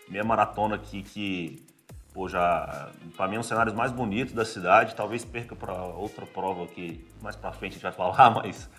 Meia 0.07 0.23
maratona 0.23 0.75
aqui 0.75 1.01
que 1.03 1.65
pô, 2.13 2.29
já, 2.29 2.89
para 3.17 3.27
mim, 3.27 3.35
é 3.35 3.37
um 3.37 3.41
dos 3.41 3.49
cenários 3.49 3.75
mais 3.75 3.91
bonitos 3.91 4.33
da 4.33 4.45
cidade. 4.45 4.95
Talvez 4.95 5.25
perca 5.25 5.55
para 5.55 5.73
outra 5.73 6.25
prova 6.25 6.67
que 6.67 7.05
mais 7.21 7.35
para 7.35 7.51
frente 7.51 7.71
a 7.71 7.73
gente 7.73 7.83
vai 7.83 7.91
falar, 7.91 8.29
mas 8.41 8.69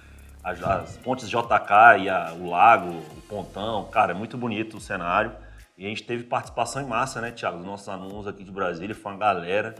as, 0.43 0.63
as 0.63 0.97
pontes 0.97 1.29
JK 1.29 2.05
e 2.05 2.09
a, 2.09 2.33
o 2.33 2.49
lago, 2.49 2.89
o 2.89 3.21
pontão, 3.29 3.85
cara, 3.91 4.13
é 4.13 4.15
muito 4.15 4.39
bonito 4.39 4.79
o 4.79 4.81
cenário. 4.81 5.33
E 5.77 5.85
a 5.85 5.89
gente 5.89 6.05
teve 6.05 6.25
participação 6.25 6.83
em 6.83 6.87
massa, 6.87 7.21
né, 7.21 7.31
Thiago? 7.31 7.59
Dos 7.59 7.67
nossos 7.67 7.89
alunos 7.89 8.27
aqui 8.27 8.43
de 8.43 8.51
Brasília, 8.51 8.95
foi 8.95 9.13
uma 9.13 9.19
galera. 9.19 9.75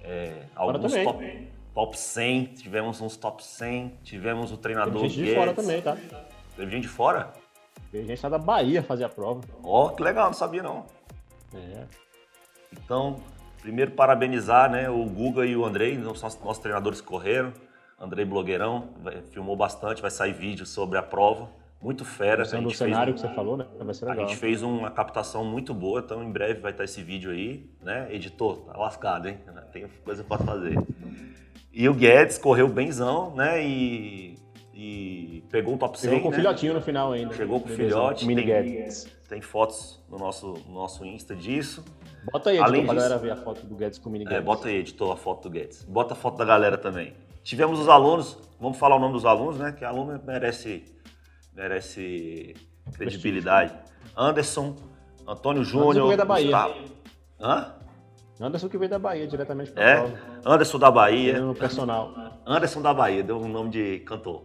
É, 0.00 0.44
alguns 0.54 0.94
top, 0.94 1.48
top 1.74 1.98
100, 1.98 2.44
tivemos 2.54 3.00
uns 3.00 3.16
top 3.16 3.44
100, 3.44 3.98
tivemos 4.04 4.52
o 4.52 4.56
treinador 4.56 5.02
Teve 5.02 5.08
gente 5.08 5.24
de 5.24 5.34
fora 5.34 5.52
também, 5.52 5.82
tá? 5.82 5.96
Teve 6.56 6.70
gente 6.70 6.82
de 6.82 6.88
fora? 6.88 7.32
Teve 7.90 8.06
gente 8.06 8.22
lá 8.22 8.28
da 8.28 8.38
Bahia 8.38 8.82
fazer 8.82 9.04
a 9.04 9.08
prova. 9.08 9.40
Ó, 9.64 9.86
oh, 9.86 9.90
que 9.90 10.02
legal, 10.02 10.26
não 10.26 10.34
sabia 10.34 10.62
não. 10.62 10.86
É. 11.54 11.86
Então, 12.72 13.16
primeiro 13.60 13.90
parabenizar 13.92 14.70
né, 14.70 14.88
o 14.88 15.04
Guga 15.04 15.44
e 15.44 15.56
o 15.56 15.64
Andrei, 15.64 16.00
são 16.02 16.12
os 16.12 16.40
nossos 16.40 16.58
treinadores 16.58 17.00
que 17.00 17.06
correram. 17.06 17.52
Andrei 18.00 18.24
Blogueirão, 18.24 18.88
filmou 19.30 19.56
bastante, 19.56 20.02
vai 20.02 20.10
sair 20.10 20.32
vídeo 20.32 20.66
sobre 20.66 20.98
a 20.98 21.02
prova. 21.02 21.48
Muito 21.82 22.04
fera. 22.04 22.42
Usando 22.42 22.66
o 22.66 22.70
cenário 22.70 23.12
um, 23.12 23.14
que 23.14 23.20
você 23.20 23.28
falou, 23.28 23.56
né? 23.56 23.66
Vai 23.78 23.92
ser 23.92 24.06
legal. 24.06 24.24
A 24.24 24.28
gente 24.28 24.38
fez 24.38 24.62
uma 24.62 24.90
captação 24.90 25.44
muito 25.44 25.74
boa, 25.74 26.00
então 26.00 26.22
em 26.22 26.30
breve 26.30 26.60
vai 26.60 26.70
estar 26.70 26.84
esse 26.84 27.02
vídeo 27.02 27.32
aí, 27.32 27.68
né? 27.82 28.08
Editor, 28.14 28.58
tá 28.58 28.78
lascado, 28.78 29.28
hein? 29.28 29.38
Tem 29.72 29.86
coisa 30.04 30.22
para 30.22 30.44
fazer. 30.44 30.78
E 31.72 31.88
o 31.88 31.94
Guedes 31.94 32.38
correu 32.38 32.68
benzão, 32.68 33.34
né? 33.34 33.64
E, 33.66 34.36
e 34.72 35.42
pegou 35.50 35.74
um 35.74 35.78
top 35.78 35.98
100, 35.98 36.10
Chegou 36.10 36.22
com 36.22 36.30
né? 36.30 36.36
filhotinho 36.36 36.74
no 36.74 36.80
final 36.80 37.12
ainda. 37.12 37.34
Chegou 37.34 37.60
com 37.60 37.68
filhote. 37.68 38.26
Mini 38.26 38.42
Guedes. 38.42 39.08
Tem 39.28 39.40
fotos 39.40 40.00
no 40.08 40.18
nosso, 40.18 40.54
no 40.68 40.74
nosso 40.74 41.04
Insta 41.04 41.34
disso. 41.34 41.84
Bota 42.30 42.50
aí, 42.50 42.56
editor, 42.56 42.68
Além 42.68 42.84
pra 42.84 42.94
disso, 42.94 43.08
galera 43.08 43.20
ver 43.20 43.30
a 43.32 43.36
foto 43.36 43.66
do 43.66 43.74
Guedes 43.74 43.98
com 43.98 44.08
o 44.08 44.12
Mini 44.12 44.24
Guedes. 44.24 44.38
É, 44.38 44.40
bota 44.40 44.68
aí, 44.68 44.76
editor, 44.76 45.10
a 45.10 45.16
foto 45.16 45.48
do 45.48 45.50
Guedes. 45.50 45.82
Bota 45.84 46.12
a 46.14 46.16
foto 46.16 46.36
da 46.36 46.44
galera 46.44 46.78
também. 46.78 47.14
Tivemos 47.42 47.80
os 47.80 47.88
alunos, 47.88 48.38
vamos 48.60 48.78
falar 48.78 48.96
o 48.96 49.00
nome 49.00 49.14
dos 49.14 49.24
alunos, 49.24 49.58
né? 49.58 49.72
Que 49.72 49.84
aluno 49.84 50.20
merece, 50.24 50.84
merece 51.54 52.54
credibilidade. 52.94 53.74
Anderson, 54.16 54.76
Antônio 55.26 55.64
Júnior. 55.64 56.06
Anderson 56.06 56.16
da 56.16 56.24
Bahia. 56.24 56.44
Gustavo. 56.44 56.74
Hã? 57.40 57.74
Anderson 58.40 58.68
que 58.68 58.78
veio 58.78 58.90
da 58.90 58.98
Bahia, 58.98 59.26
diretamente 59.26 59.70
para 59.70 59.82
É, 59.84 60.14
Anderson 60.44 60.78
da 60.78 60.90
Bahia. 60.90 61.40
No 61.40 61.54
personal. 61.54 62.12
Anderson 62.44 62.82
da 62.82 62.92
Bahia, 62.92 63.22
deu 63.22 63.40
um 63.40 63.48
nome 63.48 63.70
de 63.70 64.00
cantor. 64.00 64.44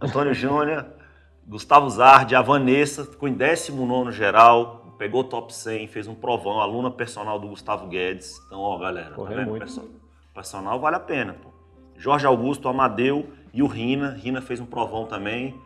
Antônio 0.00 0.32
Júnior, 0.32 0.86
Gustavo 1.46 1.90
Zardi, 1.90 2.34
a 2.34 2.40
Vanessa, 2.40 3.04
ficou 3.04 3.28
em 3.28 3.34
19 3.34 4.12
geral, 4.12 4.94
pegou 4.96 5.24
top 5.24 5.54
100, 5.54 5.88
fez 5.88 6.06
um 6.06 6.14
provão, 6.14 6.60
aluna 6.60 6.90
personal 6.90 7.38
do 7.38 7.48
Gustavo 7.48 7.88
Guedes. 7.88 8.40
Então, 8.46 8.60
ó, 8.60 8.78
galera, 8.78 9.10
Correu 9.10 9.36
tá 9.36 9.40
vendo? 9.40 9.50
muito. 9.50 9.90
Personal 10.32 10.80
vale 10.80 10.96
a 10.96 11.00
pena, 11.00 11.34
pô. 11.34 11.50
Jorge 11.96 12.24
Augusto, 12.24 12.68
Amadeu 12.68 13.28
e 13.52 13.62
o 13.62 13.66
Rina. 13.66 14.12
Rina 14.12 14.40
fez 14.40 14.60
um 14.60 14.64
provão 14.64 15.04
também. 15.04 15.60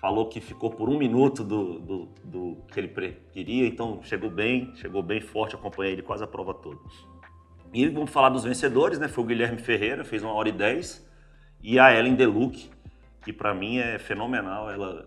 Falou 0.00 0.26
que 0.26 0.40
ficou 0.40 0.70
por 0.70 0.88
um 0.88 0.96
minuto 0.96 1.42
do, 1.42 1.80
do, 1.80 2.08
do 2.22 2.56
que 2.68 2.78
ele 2.78 2.88
queria, 3.32 3.66
então 3.66 4.00
chegou 4.02 4.30
bem, 4.30 4.72
chegou 4.76 5.02
bem 5.02 5.20
forte, 5.20 5.56
acompanhei 5.56 5.92
ele 5.94 6.02
quase 6.02 6.22
a 6.22 6.26
prova 6.26 6.54
toda. 6.54 6.78
E 7.72 7.86
vamos 7.88 8.10
falar 8.10 8.28
dos 8.28 8.44
vencedores, 8.44 8.98
né? 8.98 9.08
Foi 9.08 9.24
o 9.24 9.26
Guilherme 9.26 9.58
Ferreira, 9.58 10.04
fez 10.04 10.22
uma 10.22 10.32
hora 10.32 10.48
e 10.48 10.52
dez, 10.52 11.04
e 11.60 11.78
a 11.80 11.92
Ellen 11.92 12.14
Deluc, 12.14 12.70
que 13.24 13.32
para 13.32 13.52
mim 13.52 13.78
é 13.78 13.98
fenomenal. 13.98 14.70
Ela, 14.70 15.04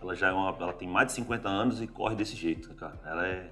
ela 0.00 0.14
já 0.14 0.28
é 0.28 0.32
uma, 0.32 0.54
ela 0.60 0.74
tem 0.74 0.86
mais 0.86 1.06
de 1.06 1.14
50 1.14 1.48
anos 1.48 1.80
e 1.80 1.86
corre 1.86 2.14
desse 2.14 2.36
jeito, 2.36 2.72
cara. 2.74 3.00
Ela 3.04 3.26
é 3.26 3.48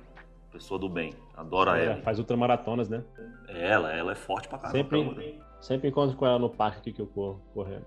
pessoa 0.53 0.79
do 0.79 0.89
bem, 0.91 1.15
adoro 1.35 1.71
é, 1.71 1.87
ela. 1.87 2.03
Faz 2.03 2.19
ultramaratonas, 2.19 2.91
né? 2.91 3.03
É 3.49 3.71
ela, 3.71 3.91
ela 3.93 4.13
é 4.13 4.15
forte 4.15 4.47
pra 4.47 4.59
caramba. 4.59 4.79
Sempre, 4.79 5.41
sempre 5.59 5.89
encontro 5.89 6.17
com 6.17 6.27
ela 6.27 6.39
no 6.39 6.51
parque 6.51 6.93
que 6.93 7.01
eu 7.01 7.07
corro, 7.07 7.41
correndo. 7.55 7.87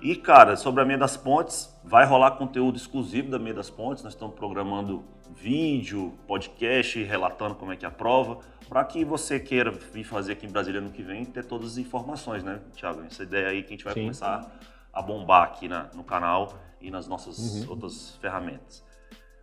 E, 0.00 0.14
cara, 0.14 0.56
sobre 0.56 0.80
a 0.80 0.84
Meia 0.84 0.98
das 0.98 1.16
Pontes, 1.16 1.76
vai 1.82 2.06
rolar 2.06 2.32
conteúdo 2.32 2.76
exclusivo 2.76 3.30
da 3.30 3.38
Meia 3.38 3.54
das 3.54 3.68
Pontes. 3.68 4.04
Nós 4.04 4.12
estamos 4.12 4.36
programando 4.36 5.04
vídeo, 5.34 6.16
podcast, 6.24 7.02
relatando 7.02 7.56
como 7.56 7.72
é 7.72 7.76
que 7.76 7.84
é 7.84 7.88
a 7.88 7.90
prova, 7.90 8.38
para 8.68 8.84
que 8.84 9.04
você 9.04 9.40
queira 9.40 9.72
vir 9.72 10.04
fazer 10.04 10.32
aqui 10.32 10.46
em 10.46 10.50
Brasília 10.50 10.80
no 10.80 10.90
que 10.90 11.02
vem 11.02 11.24
ter 11.24 11.44
todas 11.44 11.72
as 11.72 11.78
informações, 11.78 12.44
né, 12.44 12.60
Thiago? 12.76 13.02
Essa 13.02 13.24
ideia 13.24 13.48
aí 13.48 13.62
que 13.62 13.68
a 13.68 13.70
gente 13.70 13.84
vai 13.84 13.94
Sim. 13.94 14.02
começar 14.02 14.48
a 14.92 15.02
bombar 15.02 15.42
aqui 15.42 15.66
na, 15.66 15.90
no 15.92 16.04
canal 16.04 16.54
e 16.80 16.92
nas 16.92 17.08
nossas 17.08 17.64
uhum. 17.64 17.70
outras 17.70 18.16
ferramentas. 18.20 18.84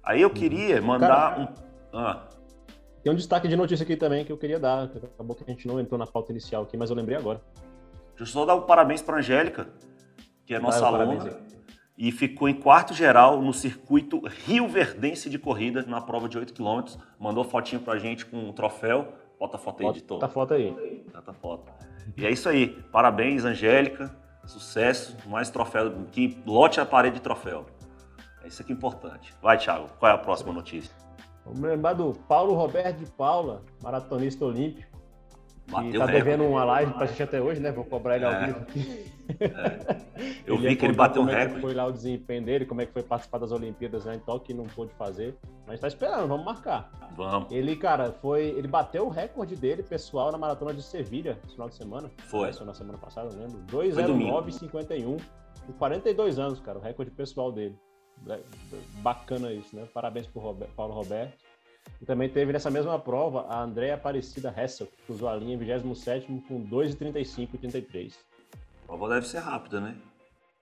Aí 0.02 0.22
eu 0.22 0.30
queria 0.30 0.80
uhum. 0.80 0.88
mandar 0.88 1.36
cara, 1.36 1.42
um. 1.42 1.48
Ah. 1.98 2.28
Tem 3.04 3.12
um 3.12 3.16
destaque 3.16 3.50
de 3.50 3.58
notícia 3.58 3.84
aqui 3.84 3.98
também 3.98 4.24
que 4.24 4.32
eu 4.32 4.38
queria 4.38 4.60
dar. 4.60 4.84
Acabou 4.84 5.36
que 5.36 5.44
a 5.44 5.54
gente 5.54 5.68
não 5.68 5.82
entrou 5.82 5.98
na 5.98 6.08
pauta 6.08 6.32
inicial 6.32 6.64
aqui, 6.64 6.78
mas 6.78 6.90
eu 6.90 6.96
lembrei 6.96 7.18
agora. 7.18 7.42
Deixa 8.16 8.24
eu 8.24 8.28
só 8.28 8.46
dar 8.46 8.56
um 8.56 8.62
parabéns 8.62 9.02
para 9.02 9.18
Angélica 9.18 9.68
que 10.46 10.54
é 10.54 10.60
nossa 10.60 10.80
Vai, 10.80 11.02
aluna, 11.02 11.38
e 11.98 12.12
ficou 12.12 12.50
em 12.50 12.54
quarto 12.54 12.94
geral 12.94 13.42
no 13.42 13.54
circuito 13.54 14.22
Rio 14.46 14.68
Verdense 14.68 15.30
de 15.30 15.40
corrida, 15.40 15.84
na 15.88 16.02
prova 16.02 16.28
de 16.28 16.38
8 16.38 16.54
km. 16.54 16.98
Mandou 17.18 17.44
fotinho 17.44 17.82
pra 17.82 17.98
gente 17.98 18.26
com 18.26 18.38
um 18.38 18.52
troféu. 18.52 19.14
Bota 19.40 19.56
a 19.56 19.60
foto 19.60 19.82
aí, 19.82 19.90
editor. 19.90 20.20
Bota 20.20 20.26
a 20.26 20.30
foto 20.30 20.54
aí. 20.54 21.06
Bota 21.14 21.32
a 21.32 21.34
foto. 21.34 21.72
E 22.18 22.26
é 22.26 22.32
isso 22.32 22.50
aí. 22.50 22.68
Parabéns, 22.92 23.46
Angélica. 23.46 24.16
Sucesso. 24.46 25.18
Mais 25.28 25.50
troféu. 25.50 26.06
Que 26.12 26.38
lote 26.46 26.80
a 26.80 26.86
parede 26.86 27.16
de 27.16 27.22
troféu. 27.22 27.66
É 28.44 28.48
isso 28.48 28.62
aqui 28.62 28.74
importante. 28.74 29.34
Vai, 29.42 29.58
Thiago. 29.58 29.88
Qual 29.98 30.12
é 30.12 30.16
a 30.16 30.18
próxima 30.18 30.54
notícia? 30.54 30.94
Vamos 31.46 31.62
lembrar 31.62 31.94
do 31.94 32.14
Paulo 32.28 32.54
Roberto 32.56 32.98
de 32.98 33.12
Paula, 33.12 33.62
maratonista 33.82 34.44
olímpico. 34.44 34.95
Bateu 35.68 36.00
tá 36.00 36.06
devendo 36.06 36.44
uma 36.44 36.64
live 36.64 36.94
pra 36.94 37.08
gente 37.08 37.24
até 37.24 37.42
hoje, 37.42 37.60
né? 37.60 37.72
Vou 37.72 37.84
cobrar 37.84 38.18
ele 38.18 38.26
ao 38.26 38.34
é. 38.34 38.46
vivo 38.46 38.60
aqui. 38.60 39.12
É. 39.40 40.06
Eu 40.46 40.58
vi 40.58 40.76
que 40.76 40.86
ele 40.86 40.94
bateu 40.94 41.22
um 41.22 41.26
recorde. 41.26 41.58
É 41.58 41.62
foi 41.62 41.74
lá 41.74 41.86
o 41.86 41.92
desempenho 41.92 42.44
dele, 42.44 42.66
como 42.66 42.82
é 42.82 42.86
que 42.86 42.94
foi 42.94 43.02
participar 43.02 43.40
das 43.40 43.52
Olimpíadas 43.52 44.06
né, 44.06 44.16
em 44.16 44.20
Tóquio 44.20 44.54
e 44.54 44.56
não 44.56 44.66
pôde 44.66 44.94
fazer. 44.94 45.36
Mas 45.66 45.80
tá 45.80 45.88
esperando, 45.88 46.28
vamos 46.28 46.46
marcar. 46.46 46.92
Vamos. 47.16 47.52
Ele, 47.52 47.76
cara, 47.76 48.12
foi. 48.22 48.50
Ele 48.50 48.68
bateu 48.68 49.08
o 49.08 49.10
recorde 49.10 49.56
dele, 49.56 49.82
pessoal, 49.82 50.32
na 50.32 50.38
maratona 50.38 50.74
de 50.74 50.84
Sevilha, 50.84 51.40
no 51.44 51.50
final 51.50 51.70
de 51.70 51.76
semana. 51.76 52.12
Foi. 52.18 52.54
Foi 52.54 52.66
na 52.66 52.74
semana 52.74 52.98
passada, 52.98 53.30
não 53.32 53.40
lembro. 53.40 53.60
2,09,51. 53.72 55.20
Com 55.66 55.74
42 55.74 56.38
anos, 56.38 56.60
cara, 56.60 56.78
o 56.78 56.82
recorde 56.82 57.10
pessoal 57.12 57.52
dele. 57.52 57.76
Bacana 59.02 59.52
isso, 59.52 59.76
né? 59.76 59.88
Parabéns 59.94 60.28
pro 60.28 60.40
Robert, 60.42 60.70
Paulo 60.76 60.94
Roberto. 60.94 61.36
E 62.02 62.06
também 62.06 62.30
teve 62.30 62.52
nessa 62.52 62.70
mesma 62.70 63.00
prova 63.00 63.46
a 63.48 63.62
Andréa 63.62 63.96
Aparecida 63.96 64.54
Hessel, 64.56 64.88
que 65.06 65.12
usou 65.12 65.30
a 65.30 65.36
linha 65.36 65.56
em 65.56 65.58
27 65.58 66.28
com 66.48 66.64
2,35 66.68 67.50
e 67.54 67.58
33. 67.58 68.20
A 68.84 68.88
prova 68.88 69.10
deve 69.10 69.28
ser 69.28 69.40
rápida, 69.40 69.80
né? 69.80 69.96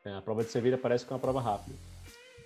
É, 0.05 0.15
a 0.15 0.21
prova 0.21 0.43
de 0.43 0.49
Sevilha 0.49 0.77
parece 0.77 1.05
que 1.05 1.11
é 1.11 1.15
uma 1.15 1.19
prova 1.19 1.41
rápida. 1.41 1.75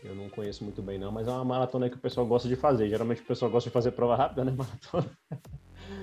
Eu 0.04 0.16
não 0.16 0.30
conheço 0.30 0.64
muito 0.64 0.82
bem, 0.82 1.00
não, 1.00 1.12
mas 1.12 1.28
é 1.28 1.32
uma 1.32 1.44
maratona 1.44 1.90
que 1.90 1.96
o 1.96 2.00
pessoal 2.00 2.26
gosta 2.26 2.48
de 2.48 2.56
fazer. 2.56 2.88
Geralmente 2.88 3.22
o 3.22 3.26
pessoal 3.26 3.50
gosta 3.50 3.70
de 3.70 3.74
fazer 3.74 3.92
prova 3.92 4.16
rápida, 4.16 4.46
né? 4.46 4.54
Maratona. 4.56 5.18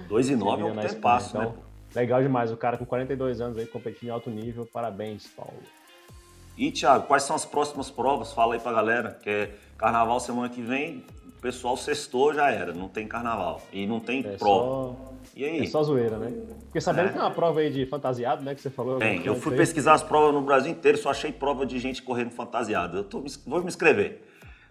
2 0.08 0.28
e 0.30 0.36
9 0.36 0.62
é 0.62 0.64
um 0.64 0.76
tempo 0.76 1.00
passo, 1.00 1.38
né? 1.38 1.44
então, 1.44 1.56
né? 1.56 1.62
Legal 1.94 2.22
demais. 2.22 2.50
O 2.50 2.56
cara 2.56 2.76
com 2.76 2.84
42 2.84 3.40
anos 3.40 3.56
aí 3.56 3.66
competindo 3.66 4.08
em 4.08 4.12
alto 4.12 4.30
nível. 4.30 4.66
Parabéns, 4.66 5.26
Paulo. 5.28 5.62
E, 6.56 6.70
Thiago, 6.70 7.06
quais 7.06 7.22
são 7.22 7.34
as 7.34 7.44
próximas 7.44 7.90
provas? 7.90 8.32
Fala 8.32 8.54
aí 8.54 8.60
pra 8.60 8.72
galera, 8.72 9.12
que 9.12 9.30
é 9.30 9.56
carnaval 9.76 10.20
semana 10.20 10.48
que 10.48 10.62
vem, 10.62 11.04
pessoal 11.44 11.76
sextou 11.76 12.32
já 12.32 12.50
era, 12.50 12.72
não 12.72 12.88
tem 12.88 13.06
carnaval. 13.06 13.60
E 13.70 13.86
não 13.86 14.00
tem 14.00 14.20
é 14.20 14.36
prova. 14.38 14.96
Só... 14.96 15.14
E 15.36 15.44
aí? 15.44 15.60
É 15.60 15.66
só 15.66 15.82
zoeira, 15.82 16.16
né? 16.16 16.32
Porque 16.64 16.80
sabendo 16.80 17.04
é. 17.04 17.08
que 17.08 17.14
tem 17.14 17.22
uma 17.22 17.30
prova 17.30 17.60
aí 17.60 17.70
de 17.70 17.84
fantasiado, 17.84 18.42
né? 18.42 18.54
Que 18.54 18.62
você 18.62 18.70
falou. 18.70 18.98
Tem, 18.98 19.24
eu 19.26 19.36
fui 19.36 19.54
pesquisar 19.54 19.92
as 19.92 20.02
provas 20.02 20.32
no 20.32 20.40
Brasil 20.40 20.72
inteiro, 20.72 20.96
só 20.96 21.10
achei 21.10 21.30
prova 21.30 21.66
de 21.66 21.78
gente 21.78 22.02
correndo 22.02 22.30
fantasiado. 22.30 22.96
Eu 22.96 23.04
tô, 23.04 23.22
vou 23.46 23.60
me 23.60 23.66
inscrever. 23.66 24.22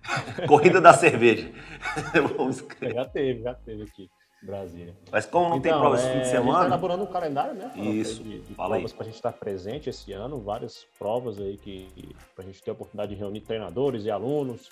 Corrida 0.48 0.82
da 0.82 0.94
cerveja. 0.94 1.52
vou 2.36 2.48
me 2.48 2.52
inscrever. 2.52 2.96
Já 2.96 3.06
teve, 3.06 3.44
já 3.44 3.54
teve 3.54 3.84
aqui. 3.84 4.10
Brasília. 4.42 4.98
Mas 5.12 5.26
como 5.28 5.50
não 5.50 5.58
então, 5.58 5.72
tem 5.72 5.80
prova 5.80 5.96
esse 5.96 6.12
fim 6.12 6.20
de 6.20 6.28
semana. 6.28 6.34
É, 6.34 6.40
a 6.40 6.44
gente 6.44 6.54
está 6.54 6.66
elaborando 6.66 7.04
um 7.04 7.08
calendário, 7.08 7.54
né? 7.54 7.72
Isso. 7.76 8.24
De, 8.24 8.40
de 8.40 8.54
provas 8.56 8.92
para 8.92 9.04
a 9.04 9.06
gente 9.06 9.16
estar 9.16 9.32
presente 9.32 9.90
esse 9.90 10.12
ano, 10.12 10.40
várias 10.42 10.86
provas 10.98 11.40
aí 11.40 11.56
que 11.56 12.16
para 12.36 12.44
a 12.44 12.48
gente 12.48 12.62
ter 12.62 12.72
a 12.72 12.74
oportunidade 12.74 13.14
de 13.14 13.20
reunir 13.20 13.42
treinadores 13.42 14.04
e 14.04 14.12
alunos, 14.12 14.70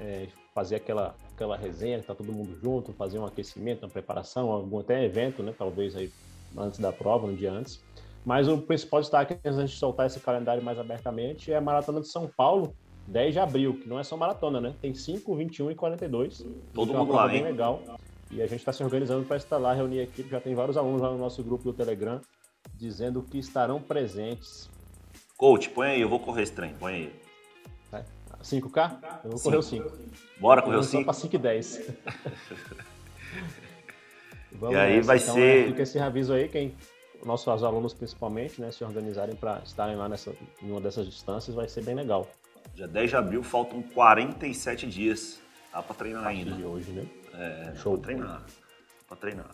é, 0.00 0.28
fazer 0.54 0.76
aquela, 0.76 1.14
aquela 1.32 1.56
resenha, 1.56 2.02
tá 2.02 2.14
todo 2.14 2.32
mundo 2.32 2.58
junto, 2.62 2.92
fazer 2.92 3.18
um 3.18 3.26
aquecimento, 3.26 3.84
uma 3.84 3.90
preparação, 3.90 4.50
algum 4.50 4.80
até 4.80 5.04
evento, 5.04 5.42
né? 5.42 5.54
Talvez 5.56 5.96
aí 5.96 6.12
antes 6.56 6.78
da 6.78 6.92
prova, 6.92 7.26
no 7.26 7.36
dia 7.36 7.52
antes. 7.52 7.82
Mas 8.24 8.48
o 8.48 8.58
principal 8.58 9.00
destaque, 9.00 9.38
antes 9.44 9.72
de 9.72 9.76
soltar 9.76 10.06
esse 10.06 10.18
calendário 10.20 10.62
mais 10.62 10.78
abertamente, 10.78 11.52
é 11.52 11.56
a 11.56 11.60
Maratona 11.60 12.00
de 12.00 12.08
São 12.08 12.26
Paulo, 12.26 12.74
10 13.06 13.34
de 13.34 13.38
abril, 13.40 13.78
que 13.80 13.88
não 13.88 13.98
é 13.98 14.04
só 14.04 14.16
maratona, 14.16 14.60
né? 14.60 14.74
Tem 14.80 14.94
5, 14.94 15.34
21 15.34 15.70
e 15.72 15.74
42. 15.74 16.38
Todo 16.72 16.90
então, 16.90 17.04
mundo 17.04 17.14
lá, 17.14 17.28
bem 17.28 17.38
hein? 17.38 17.44
legal. 17.44 17.82
E 18.30 18.40
a 18.40 18.46
gente 18.46 18.60
está 18.60 18.72
se 18.72 18.82
organizando 18.82 19.26
para 19.26 19.36
estar 19.36 19.58
lá, 19.58 19.74
reunir 19.74 20.00
a 20.00 20.02
equipe. 20.04 20.30
Já 20.30 20.40
tem 20.40 20.54
vários 20.54 20.76
alunos 20.76 21.02
lá 21.02 21.10
no 21.10 21.18
nosso 21.18 21.42
grupo 21.42 21.64
do 21.64 21.72
Telegram 21.72 22.20
dizendo 22.74 23.22
que 23.22 23.38
estarão 23.38 23.80
presentes. 23.80 24.70
Coach, 25.36 25.68
põe 25.70 25.88
aí, 25.88 26.00
eu 26.00 26.08
vou 26.08 26.18
correr 26.18 26.42
esse 26.42 26.52
trem, 26.52 26.74
põe 26.74 26.94
aí. 26.94 27.12
5K? 28.44 28.98
Eu 29.24 29.30
vou 29.30 29.40
correr 29.40 29.56
o 29.56 29.62
5. 29.62 29.90
Bora 30.38 30.62
correr 30.62 30.76
o 30.76 30.82
5? 30.82 30.98
Só 30.98 31.04
para 31.04 31.14
5 31.14 31.34
e 31.34 31.38
10. 31.38 31.80
e 34.70 34.76
aí 34.76 35.00
vai 35.00 35.16
então, 35.16 35.34
ser. 35.34 35.64
É, 35.64 35.66
fica 35.68 35.82
esse 35.82 35.98
aviso 35.98 36.32
aí, 36.32 36.48
quem 36.48 36.74
nossos 37.24 37.62
alunos 37.62 37.94
principalmente, 37.94 38.60
né, 38.60 38.70
se 38.70 38.84
organizarem 38.84 39.34
para 39.34 39.60
estarem 39.64 39.96
lá 39.96 40.08
nessa, 40.08 40.32
em 40.62 40.70
uma 40.70 40.80
dessas 40.80 41.06
distâncias, 41.06 41.56
vai 41.56 41.68
ser 41.68 41.82
bem 41.82 41.94
legal. 41.94 42.28
Dia 42.74 42.86
10 42.86 43.10
de 43.10 43.16
abril 43.16 43.42
faltam 43.42 43.82
47 43.82 44.86
dias. 44.86 45.40
Dá 45.72 45.82
para 45.82 45.94
treinar 45.94 46.26
ainda. 46.26 46.52
De 46.52 46.64
hoje, 46.64 46.90
né? 46.92 47.06
É, 47.34 47.72
Show. 47.76 47.94
Pra 47.94 48.04
treinar. 48.04 48.42
Pra 49.08 49.16
treinar. 49.16 49.50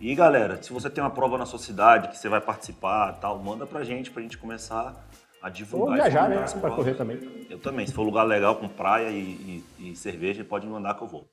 E 0.00 0.14
galera, 0.14 0.62
se 0.62 0.72
você 0.72 0.90
tem 0.90 1.02
uma 1.02 1.10
prova 1.10 1.38
na 1.38 1.46
sua 1.46 1.58
cidade 1.58 2.08
que 2.08 2.18
você 2.18 2.28
vai 2.28 2.40
participar 2.40 3.12
tal, 3.14 3.38
manda 3.38 3.66
pra 3.66 3.84
gente 3.84 4.10
pra 4.10 4.20
gente 4.20 4.36
começar 4.36 5.06
a 5.42 5.48
divulgar. 5.48 5.88
Ou 5.88 5.94
viajar, 5.94 6.28
né? 6.28 6.44
Pra 6.60 6.70
correr 6.70 6.94
também. 6.94 7.18
Eu 7.50 7.58
também. 7.58 7.86
Se 7.86 7.92
for 7.92 8.02
lugar 8.02 8.22
legal 8.22 8.56
com 8.56 8.68
praia 8.68 9.10
e, 9.10 9.64
e, 9.78 9.90
e 9.90 9.96
cerveja, 9.96 10.44
pode 10.44 10.66
me 10.66 10.72
mandar 10.72 10.94
que 10.94 11.02
eu 11.02 11.08
vou. 11.08 11.28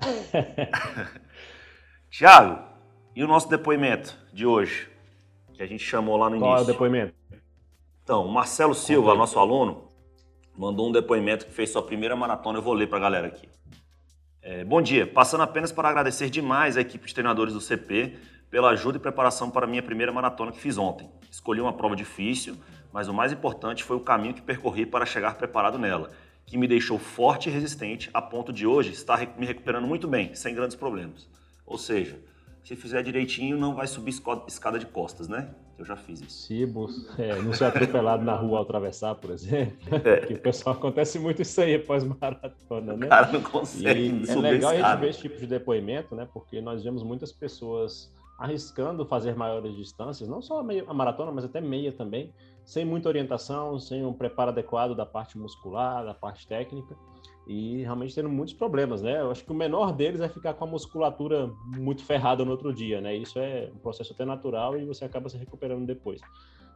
Tiago, 2.10 2.64
e 3.14 3.22
o 3.22 3.28
nosso 3.28 3.48
depoimento 3.48 4.16
de 4.32 4.46
hoje? 4.46 4.88
Que 5.52 5.62
a 5.62 5.66
gente 5.66 5.84
chamou 5.84 6.16
lá 6.16 6.30
no 6.30 6.36
início. 6.36 6.48
Qual 6.48 6.58
é 6.58 6.62
o 6.62 6.66
depoimento? 6.66 7.14
Então, 8.02 8.24
o 8.24 8.32
Marcelo 8.32 8.74
Silva, 8.74 9.14
nosso 9.14 9.38
aluno, 9.38 9.88
mandou 10.56 10.88
um 10.88 10.92
depoimento 10.92 11.44
que 11.44 11.52
fez 11.52 11.70
sua 11.70 11.82
primeira 11.82 12.16
maratona. 12.16 12.58
Eu 12.58 12.62
vou 12.62 12.72
ler 12.72 12.86
para 12.86 12.96
a 12.96 13.02
galera 13.02 13.26
aqui. 13.26 13.46
É, 14.40 14.64
bom 14.64 14.80
dia, 14.80 15.06
passando 15.06 15.42
apenas 15.42 15.70
para 15.70 15.90
agradecer 15.90 16.30
demais 16.30 16.78
a 16.78 16.80
equipe 16.80 17.06
de 17.06 17.12
treinadores 17.12 17.52
do 17.52 17.60
CP 17.60 18.16
pela 18.50 18.70
ajuda 18.70 18.96
e 18.96 19.00
preparação 19.00 19.50
para 19.50 19.66
a 19.66 19.68
minha 19.68 19.82
primeira 19.82 20.10
maratona 20.10 20.52
que 20.52 20.58
fiz 20.58 20.78
ontem. 20.78 21.10
Escolhi 21.30 21.60
uma 21.60 21.72
prova 21.72 21.94
difícil, 21.94 22.56
mas 22.92 23.08
o 23.08 23.14
mais 23.14 23.32
importante 23.32 23.84
foi 23.84 23.96
o 23.96 24.00
caminho 24.00 24.34
que 24.34 24.42
percorri 24.42 24.86
para 24.86 25.06
chegar 25.06 25.36
preparado 25.36 25.78
nela, 25.78 26.10
que 26.46 26.56
me 26.56 26.66
deixou 26.66 26.98
forte 26.98 27.48
e 27.48 27.52
resistente 27.52 28.10
a 28.12 28.22
ponto 28.22 28.52
de 28.52 28.66
hoje 28.66 28.92
estar 28.92 29.18
me 29.38 29.46
recuperando 29.46 29.86
muito 29.86 30.08
bem, 30.08 30.34
sem 30.34 30.54
grandes 30.54 30.76
problemas. 30.76 31.28
Ou 31.66 31.76
seja, 31.76 32.18
se 32.64 32.76
fizer 32.76 33.02
direitinho, 33.02 33.56
não 33.56 33.74
vai 33.74 33.86
subir 33.86 34.14
escada 34.46 34.78
de 34.78 34.86
costas, 34.86 35.28
né? 35.28 35.50
Eu 35.78 35.84
já 35.84 35.94
fiz 35.94 36.20
isso. 36.20 36.46
Se 36.48 36.64
é, 37.16 37.40
não 37.40 37.52
ser 37.52 37.66
atropelado 37.66 38.24
na 38.24 38.34
rua 38.34 38.58
ao 38.58 38.64
atravessar, 38.64 39.14
por 39.14 39.30
exemplo. 39.30 39.76
É. 40.04 40.26
Que 40.26 40.34
o 40.34 40.38
pessoal 40.40 40.74
acontece 40.74 41.18
muito 41.20 41.40
isso 41.40 41.60
aí 41.60 41.76
após 41.76 42.02
maratona, 42.02 42.96
né? 42.96 43.06
O 43.06 43.08
cara 43.08 43.32
não 43.32 43.40
consegue. 43.40 44.26
E 44.26 44.30
é 44.30 44.34
legal 44.34 44.72
a 44.72 44.74
gente 44.74 45.00
ver 45.00 45.10
esse 45.10 45.20
tipo 45.20 45.38
de 45.38 45.46
depoimento, 45.46 46.16
né? 46.16 46.26
Porque 46.32 46.60
nós 46.60 46.82
vemos 46.82 47.04
muitas 47.04 47.30
pessoas 47.30 48.12
arriscando 48.38 49.06
fazer 49.06 49.36
maiores 49.36 49.74
distâncias, 49.76 50.28
não 50.28 50.42
só 50.42 50.60
a, 50.60 50.94
maratona, 50.94 51.32
mas 51.32 51.44
até 51.44 51.60
meia 51.60 51.92
também, 51.92 52.32
sem 52.68 52.84
muita 52.84 53.08
orientação, 53.08 53.78
sem 53.78 54.04
um 54.04 54.12
preparo 54.12 54.50
adequado 54.50 54.94
da 54.94 55.06
parte 55.06 55.38
muscular, 55.38 56.04
da 56.04 56.12
parte 56.12 56.46
técnica, 56.46 56.94
e 57.46 57.78
realmente 57.78 58.14
tendo 58.14 58.28
muitos 58.28 58.52
problemas, 58.52 59.00
né? 59.00 59.22
Eu 59.22 59.30
acho 59.30 59.42
que 59.42 59.50
o 59.50 59.54
menor 59.54 59.90
deles 59.90 60.20
é 60.20 60.28
ficar 60.28 60.52
com 60.52 60.64
a 60.64 60.66
musculatura 60.66 61.50
muito 61.64 62.04
ferrada 62.04 62.44
no 62.44 62.50
outro 62.50 62.70
dia, 62.70 63.00
né? 63.00 63.16
Isso 63.16 63.38
é 63.38 63.70
um 63.74 63.78
processo 63.78 64.12
até 64.12 64.22
natural 64.22 64.78
e 64.78 64.84
você 64.84 65.06
acaba 65.06 65.30
se 65.30 65.38
recuperando 65.38 65.86
depois. 65.86 66.20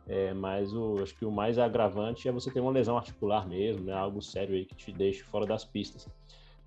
É, 0.09 0.33
mas 0.33 0.73
o, 0.73 1.03
acho 1.03 1.15
que 1.15 1.27
o 1.27 1.31
mais 1.31 1.59
agravante 1.59 2.27
é 2.27 2.33
você 2.33 2.51
ter 2.51 2.61
uma 2.61 2.73
lesão 2.73 2.97
articular 2.97 3.47
mesmo, 3.47 3.85
né? 3.85 3.93
Algo 3.93 4.23
sério 4.23 4.55
aí 4.55 4.65
que 4.65 4.75
te 4.75 4.91
deixe 4.91 5.23
fora 5.25 5.45
das 5.45 5.63
pistas. 5.63 6.09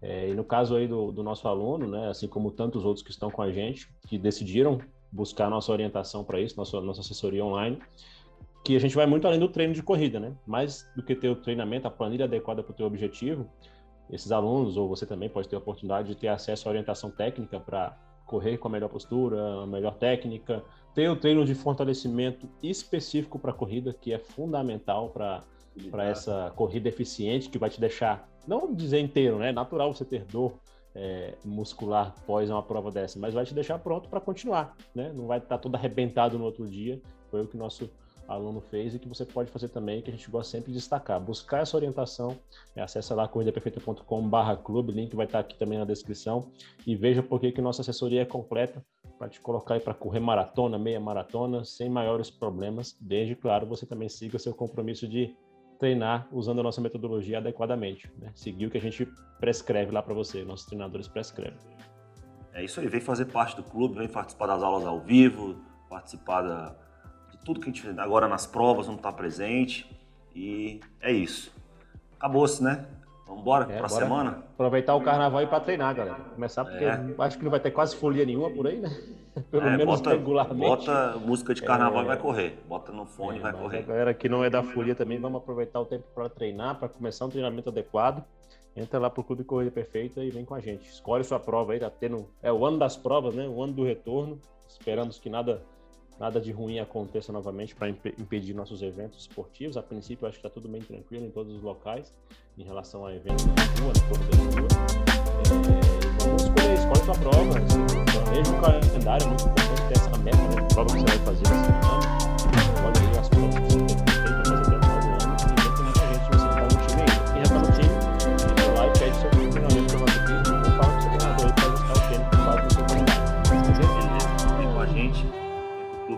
É, 0.03 0.29
e 0.29 0.35
no 0.35 0.43
caso 0.43 0.75
aí 0.75 0.87
do, 0.87 1.11
do, 1.11 1.23
nosso 1.23 1.47
aluno, 1.47 1.87
né, 1.87 2.09
assim 2.09 2.27
como 2.27 2.51
tantos 2.51 2.85
outros 2.85 3.03
que 3.03 3.09
estão 3.09 3.31
com 3.31 3.41
a 3.41 3.51
gente, 3.51 3.89
que 4.07 4.19
decidiram 4.19 4.79
buscar 5.11 5.49
nossa 5.49 5.71
orientação 5.71 6.23
para 6.23 6.39
isso, 6.39 6.55
nossa, 6.57 6.79
nossa 6.79 7.01
assessoria 7.01 7.43
online, 7.43 7.79
que 8.65 8.75
a 8.75 8.79
gente 8.79 8.95
vai 8.95 9.05
muito 9.05 9.27
além 9.27 9.39
do 9.39 9.47
treino 9.47 9.75
de 9.75 9.83
corrida, 9.83 10.19
né? 10.19 10.33
Mais 10.45 10.89
do 10.95 11.03
que 11.03 11.15
ter 11.15 11.29
o 11.29 11.35
treinamento, 11.35 11.87
a 11.87 11.91
planilha 11.91 12.25
adequada 12.25 12.63
para 12.63 12.71
o 12.71 12.75
teu 12.75 12.87
objetivo, 12.87 13.47
esses 14.09 14.31
alunos, 14.31 14.75
ou 14.75 14.89
você 14.89 15.05
também 15.05 15.29
pode 15.29 15.47
ter 15.47 15.55
a 15.55 15.59
oportunidade 15.59 16.07
de 16.07 16.15
ter 16.15 16.29
acesso 16.29 16.67
à 16.67 16.71
orientação 16.71 17.11
técnica 17.11 17.59
para 17.59 17.95
correr 18.25 18.57
com 18.57 18.67
a 18.67 18.71
melhor 18.71 18.89
postura, 18.89 19.61
a 19.61 19.67
melhor 19.67 19.93
técnica, 19.97 20.63
ter 20.95 21.07
o 21.07 21.15
treino 21.15 21.45
de 21.45 21.53
fortalecimento 21.53 22.49
específico 22.63 23.37
para 23.37 23.51
a 23.51 23.53
corrida, 23.53 23.93
que 23.93 24.11
é 24.11 24.17
fundamental 24.17 25.09
para 25.09 25.43
essa 26.03 26.51
corrida 26.55 26.89
eficiente, 26.89 27.49
que 27.49 27.59
vai 27.59 27.69
te 27.69 27.79
deixar 27.79 28.27
não 28.47 28.73
dizer 28.73 28.99
inteiro, 28.99 29.37
né? 29.37 29.51
Natural 29.51 29.93
você 29.93 30.03
ter 30.03 30.25
dor 30.25 30.55
é, 30.95 31.35
muscular 31.45 32.15
após 32.17 32.49
uma 32.49 32.63
prova 32.63 32.89
dessa, 32.89 33.19
mas 33.19 33.35
vai 33.35 33.45
te 33.45 33.53
deixar 33.53 33.77
pronto 33.77 34.09
para 34.09 34.19
continuar, 34.19 34.75
né? 34.95 35.13
Não 35.13 35.27
vai 35.27 35.37
estar 35.37 35.49
tá 35.49 35.57
todo 35.59 35.75
arrebentado 35.75 36.39
no 36.39 36.45
outro 36.45 36.67
dia. 36.67 36.99
Foi 37.29 37.43
o 37.43 37.47
que 37.47 37.57
nosso 37.57 37.91
aluno 38.27 38.61
fez 38.61 38.95
e 38.95 38.99
que 38.99 39.07
você 39.07 39.25
pode 39.25 39.51
fazer 39.51 39.69
também, 39.69 40.01
que 40.01 40.09
a 40.09 40.13
gente 40.13 40.29
gosta 40.29 40.51
sempre 40.51 40.71
de 40.71 40.77
destacar. 40.77 41.19
Buscar 41.19 41.61
essa 41.61 41.75
orientação, 41.75 42.37
é, 42.75 42.81
acessa 42.81 43.13
lá 43.13 43.27
corridaperfeita.com.br 43.27 44.61
clube, 44.63 44.91
link 44.91 45.15
vai 45.15 45.25
estar 45.25 45.39
aqui 45.39 45.57
também 45.57 45.77
na 45.77 45.85
descrição 45.85 46.51
e 46.85 46.95
veja 46.95 47.21
por 47.21 47.39
que 47.39 47.61
nossa 47.61 47.81
assessoria 47.81 48.21
é 48.21 48.25
completa 48.25 48.83
para 49.17 49.29
te 49.29 49.39
colocar 49.39 49.75
aí 49.75 49.79
para 49.79 49.93
correr 49.93 50.19
maratona, 50.19 50.77
meia 50.77 50.99
maratona, 50.99 51.63
sem 51.63 51.89
maiores 51.89 52.29
problemas, 52.29 52.97
desde, 52.99 53.35
claro, 53.35 53.65
você 53.65 53.85
também 53.85 54.09
siga 54.09 54.37
seu 54.37 54.53
compromisso 54.53 55.07
de 55.07 55.35
treinar 55.79 56.27
usando 56.31 56.59
a 56.59 56.63
nossa 56.63 56.81
metodologia 56.81 57.37
adequadamente, 57.37 58.11
né? 58.17 58.31
seguir 58.33 58.67
o 58.67 58.71
que 58.71 58.77
a 58.77 58.81
gente 58.81 59.07
prescreve 59.39 59.91
lá 59.91 60.01
para 60.01 60.13
você, 60.13 60.43
nossos 60.43 60.65
treinadores 60.65 61.07
prescrevem. 61.07 61.59
É 62.53 62.63
isso 62.63 62.79
aí, 62.79 62.87
vem 62.87 63.01
fazer 63.01 63.25
parte 63.25 63.55
do 63.55 63.63
clube, 63.63 63.97
vem 63.97 64.07
participar 64.07 64.47
das 64.47 64.63
aulas 64.63 64.85
ao 64.85 64.99
vivo, 64.99 65.57
participar 65.89 66.41
da, 66.41 66.75
tudo 67.45 67.59
que 67.59 67.69
a 67.69 67.71
gente 67.71 67.87
agora 67.99 68.27
nas 68.27 68.45
provas, 68.45 68.87
não 68.87 68.95
está 68.95 69.11
presente. 69.11 69.89
E 70.35 70.81
é 70.99 71.13
isso. 71.13 71.53
Acabou-se, 72.19 72.61
né? 72.61 72.85
Vamos 73.25 73.41
embora 73.41 73.71
é, 73.71 73.77
para 73.77 73.85
a 73.85 73.89
semana? 73.89 74.43
Aproveitar 74.53 74.95
o 74.95 75.01
carnaval 75.01 75.41
e 75.41 75.47
para 75.47 75.59
treinar, 75.59 75.95
galera. 75.95 76.19
Começar 76.35 76.65
porque 76.65 76.83
é. 76.83 77.15
acho 77.19 77.37
que 77.37 77.43
não 77.43 77.51
vai 77.51 77.59
ter 77.59 77.71
quase 77.71 77.95
folia 77.95 78.25
nenhuma 78.25 78.49
por 78.51 78.67
aí, 78.67 78.79
né? 78.79 78.89
Pelo 79.49 79.63
é, 79.63 79.77
menos 79.77 79.99
bota, 79.99 80.11
regularmente. 80.11 80.67
Bota 80.67 81.17
música 81.17 81.53
de 81.53 81.61
carnaval 81.61 82.03
e 82.03 82.07
vai 82.07 82.17
é. 82.17 82.19
correr. 82.19 82.59
Bota 82.67 82.91
no 82.91 83.05
fone 83.05 83.39
e 83.39 83.41
vai 83.41 83.53
correr. 83.53 83.79
A 83.79 83.81
galera 83.81 84.13
que 84.13 84.29
não 84.29 84.43
é 84.43 84.49
da 84.49 84.63
folia 84.63 84.95
também, 84.95 85.19
vamos 85.19 85.41
aproveitar 85.41 85.79
o 85.79 85.85
tempo 85.85 86.05
para 86.13 86.29
treinar, 86.29 86.75
para 86.75 86.89
começar 86.89 87.25
um 87.25 87.29
treinamento 87.29 87.69
adequado. 87.69 88.23
Entra 88.75 88.99
lá 88.99 89.09
pro 89.09 89.23
Clube 89.23 89.43
Corrida 89.43 89.71
Perfeita 89.71 90.21
e 90.21 90.29
vem 90.29 90.45
com 90.45 90.53
a 90.53 90.59
gente. 90.59 90.87
Escolhe 90.87 91.23
sua 91.23 91.39
prova 91.39 91.73
aí, 91.73 91.79
tá 91.79 91.89
tendo. 91.89 92.27
É 92.43 92.51
o 92.51 92.65
ano 92.65 92.77
das 92.77 92.95
provas, 92.97 93.33
né? 93.33 93.47
O 93.47 93.61
ano 93.63 93.73
do 93.73 93.83
retorno. 93.83 94.39
Esperamos 94.67 95.17
que 95.17 95.29
nada 95.29 95.61
nada 96.19 96.39
de 96.39 96.51
ruim 96.51 96.79
aconteça 96.79 97.31
novamente 97.31 97.75
para 97.75 97.89
imp 97.89 98.05
impedir 98.17 98.53
nossos 98.53 98.81
eventos 98.81 99.21
esportivos. 99.21 99.77
A 99.77 99.83
princípio, 99.83 100.27
acho 100.27 100.39
que 100.39 100.47
está 100.47 100.49
tudo 100.49 100.67
bem 100.67 100.81
tranquilo 100.81 101.25
em 101.25 101.31
todos 101.31 101.53
os 101.53 101.61
locais 101.61 102.13
em 102.57 102.63
relação 102.63 103.05
a 103.05 103.13
eventos 103.13 103.45
de 103.45 103.81
rua, 103.81 103.93
na 103.93 104.01
corrida 104.09 104.37
de 104.37 104.59
rua. 104.59 104.67
É, 105.45 106.23
vamos 106.23 106.43
escolher, 106.43 106.73
escolhe 106.73 107.05
sua 107.05 107.15
prova, 107.15 107.53
planeja 108.23 108.51
um 108.51 108.61
calendário, 108.61 109.25
é 109.25 109.27
muito 109.27 109.43
importante 109.43 109.87
ter 109.87 109.97
essa 109.97 110.17
meta, 110.17 110.37
né? 110.37 110.67
Prova 110.73 110.93
que 110.93 110.99
você 110.99 111.05
vai 111.05 111.19
fazer 111.19 111.43
nesse 111.49 111.71
ano. 111.71 111.85
Escolhe 112.75 112.99
aí 112.99 113.19
as 113.19 113.29
provas 113.29 113.74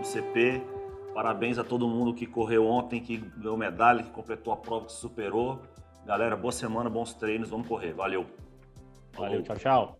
CP. 0.08 0.62
Parabéns 1.14 1.58
a 1.58 1.64
todo 1.64 1.88
mundo 1.88 2.14
que 2.14 2.26
correu 2.26 2.66
ontem, 2.66 3.00
que 3.00 3.16
ganhou 3.16 3.56
medalha, 3.56 4.02
que 4.02 4.10
completou 4.10 4.52
a 4.52 4.56
prova, 4.56 4.86
que 4.86 4.92
superou. 4.92 5.60
Galera, 6.06 6.36
boa 6.36 6.52
semana, 6.52 6.88
bons 6.88 7.12
treinos, 7.14 7.50
vamos 7.50 7.66
correr. 7.66 7.92
Valeu. 7.92 8.26
Valeu, 9.16 9.42
tchau, 9.42 9.56
tchau. 9.56 9.98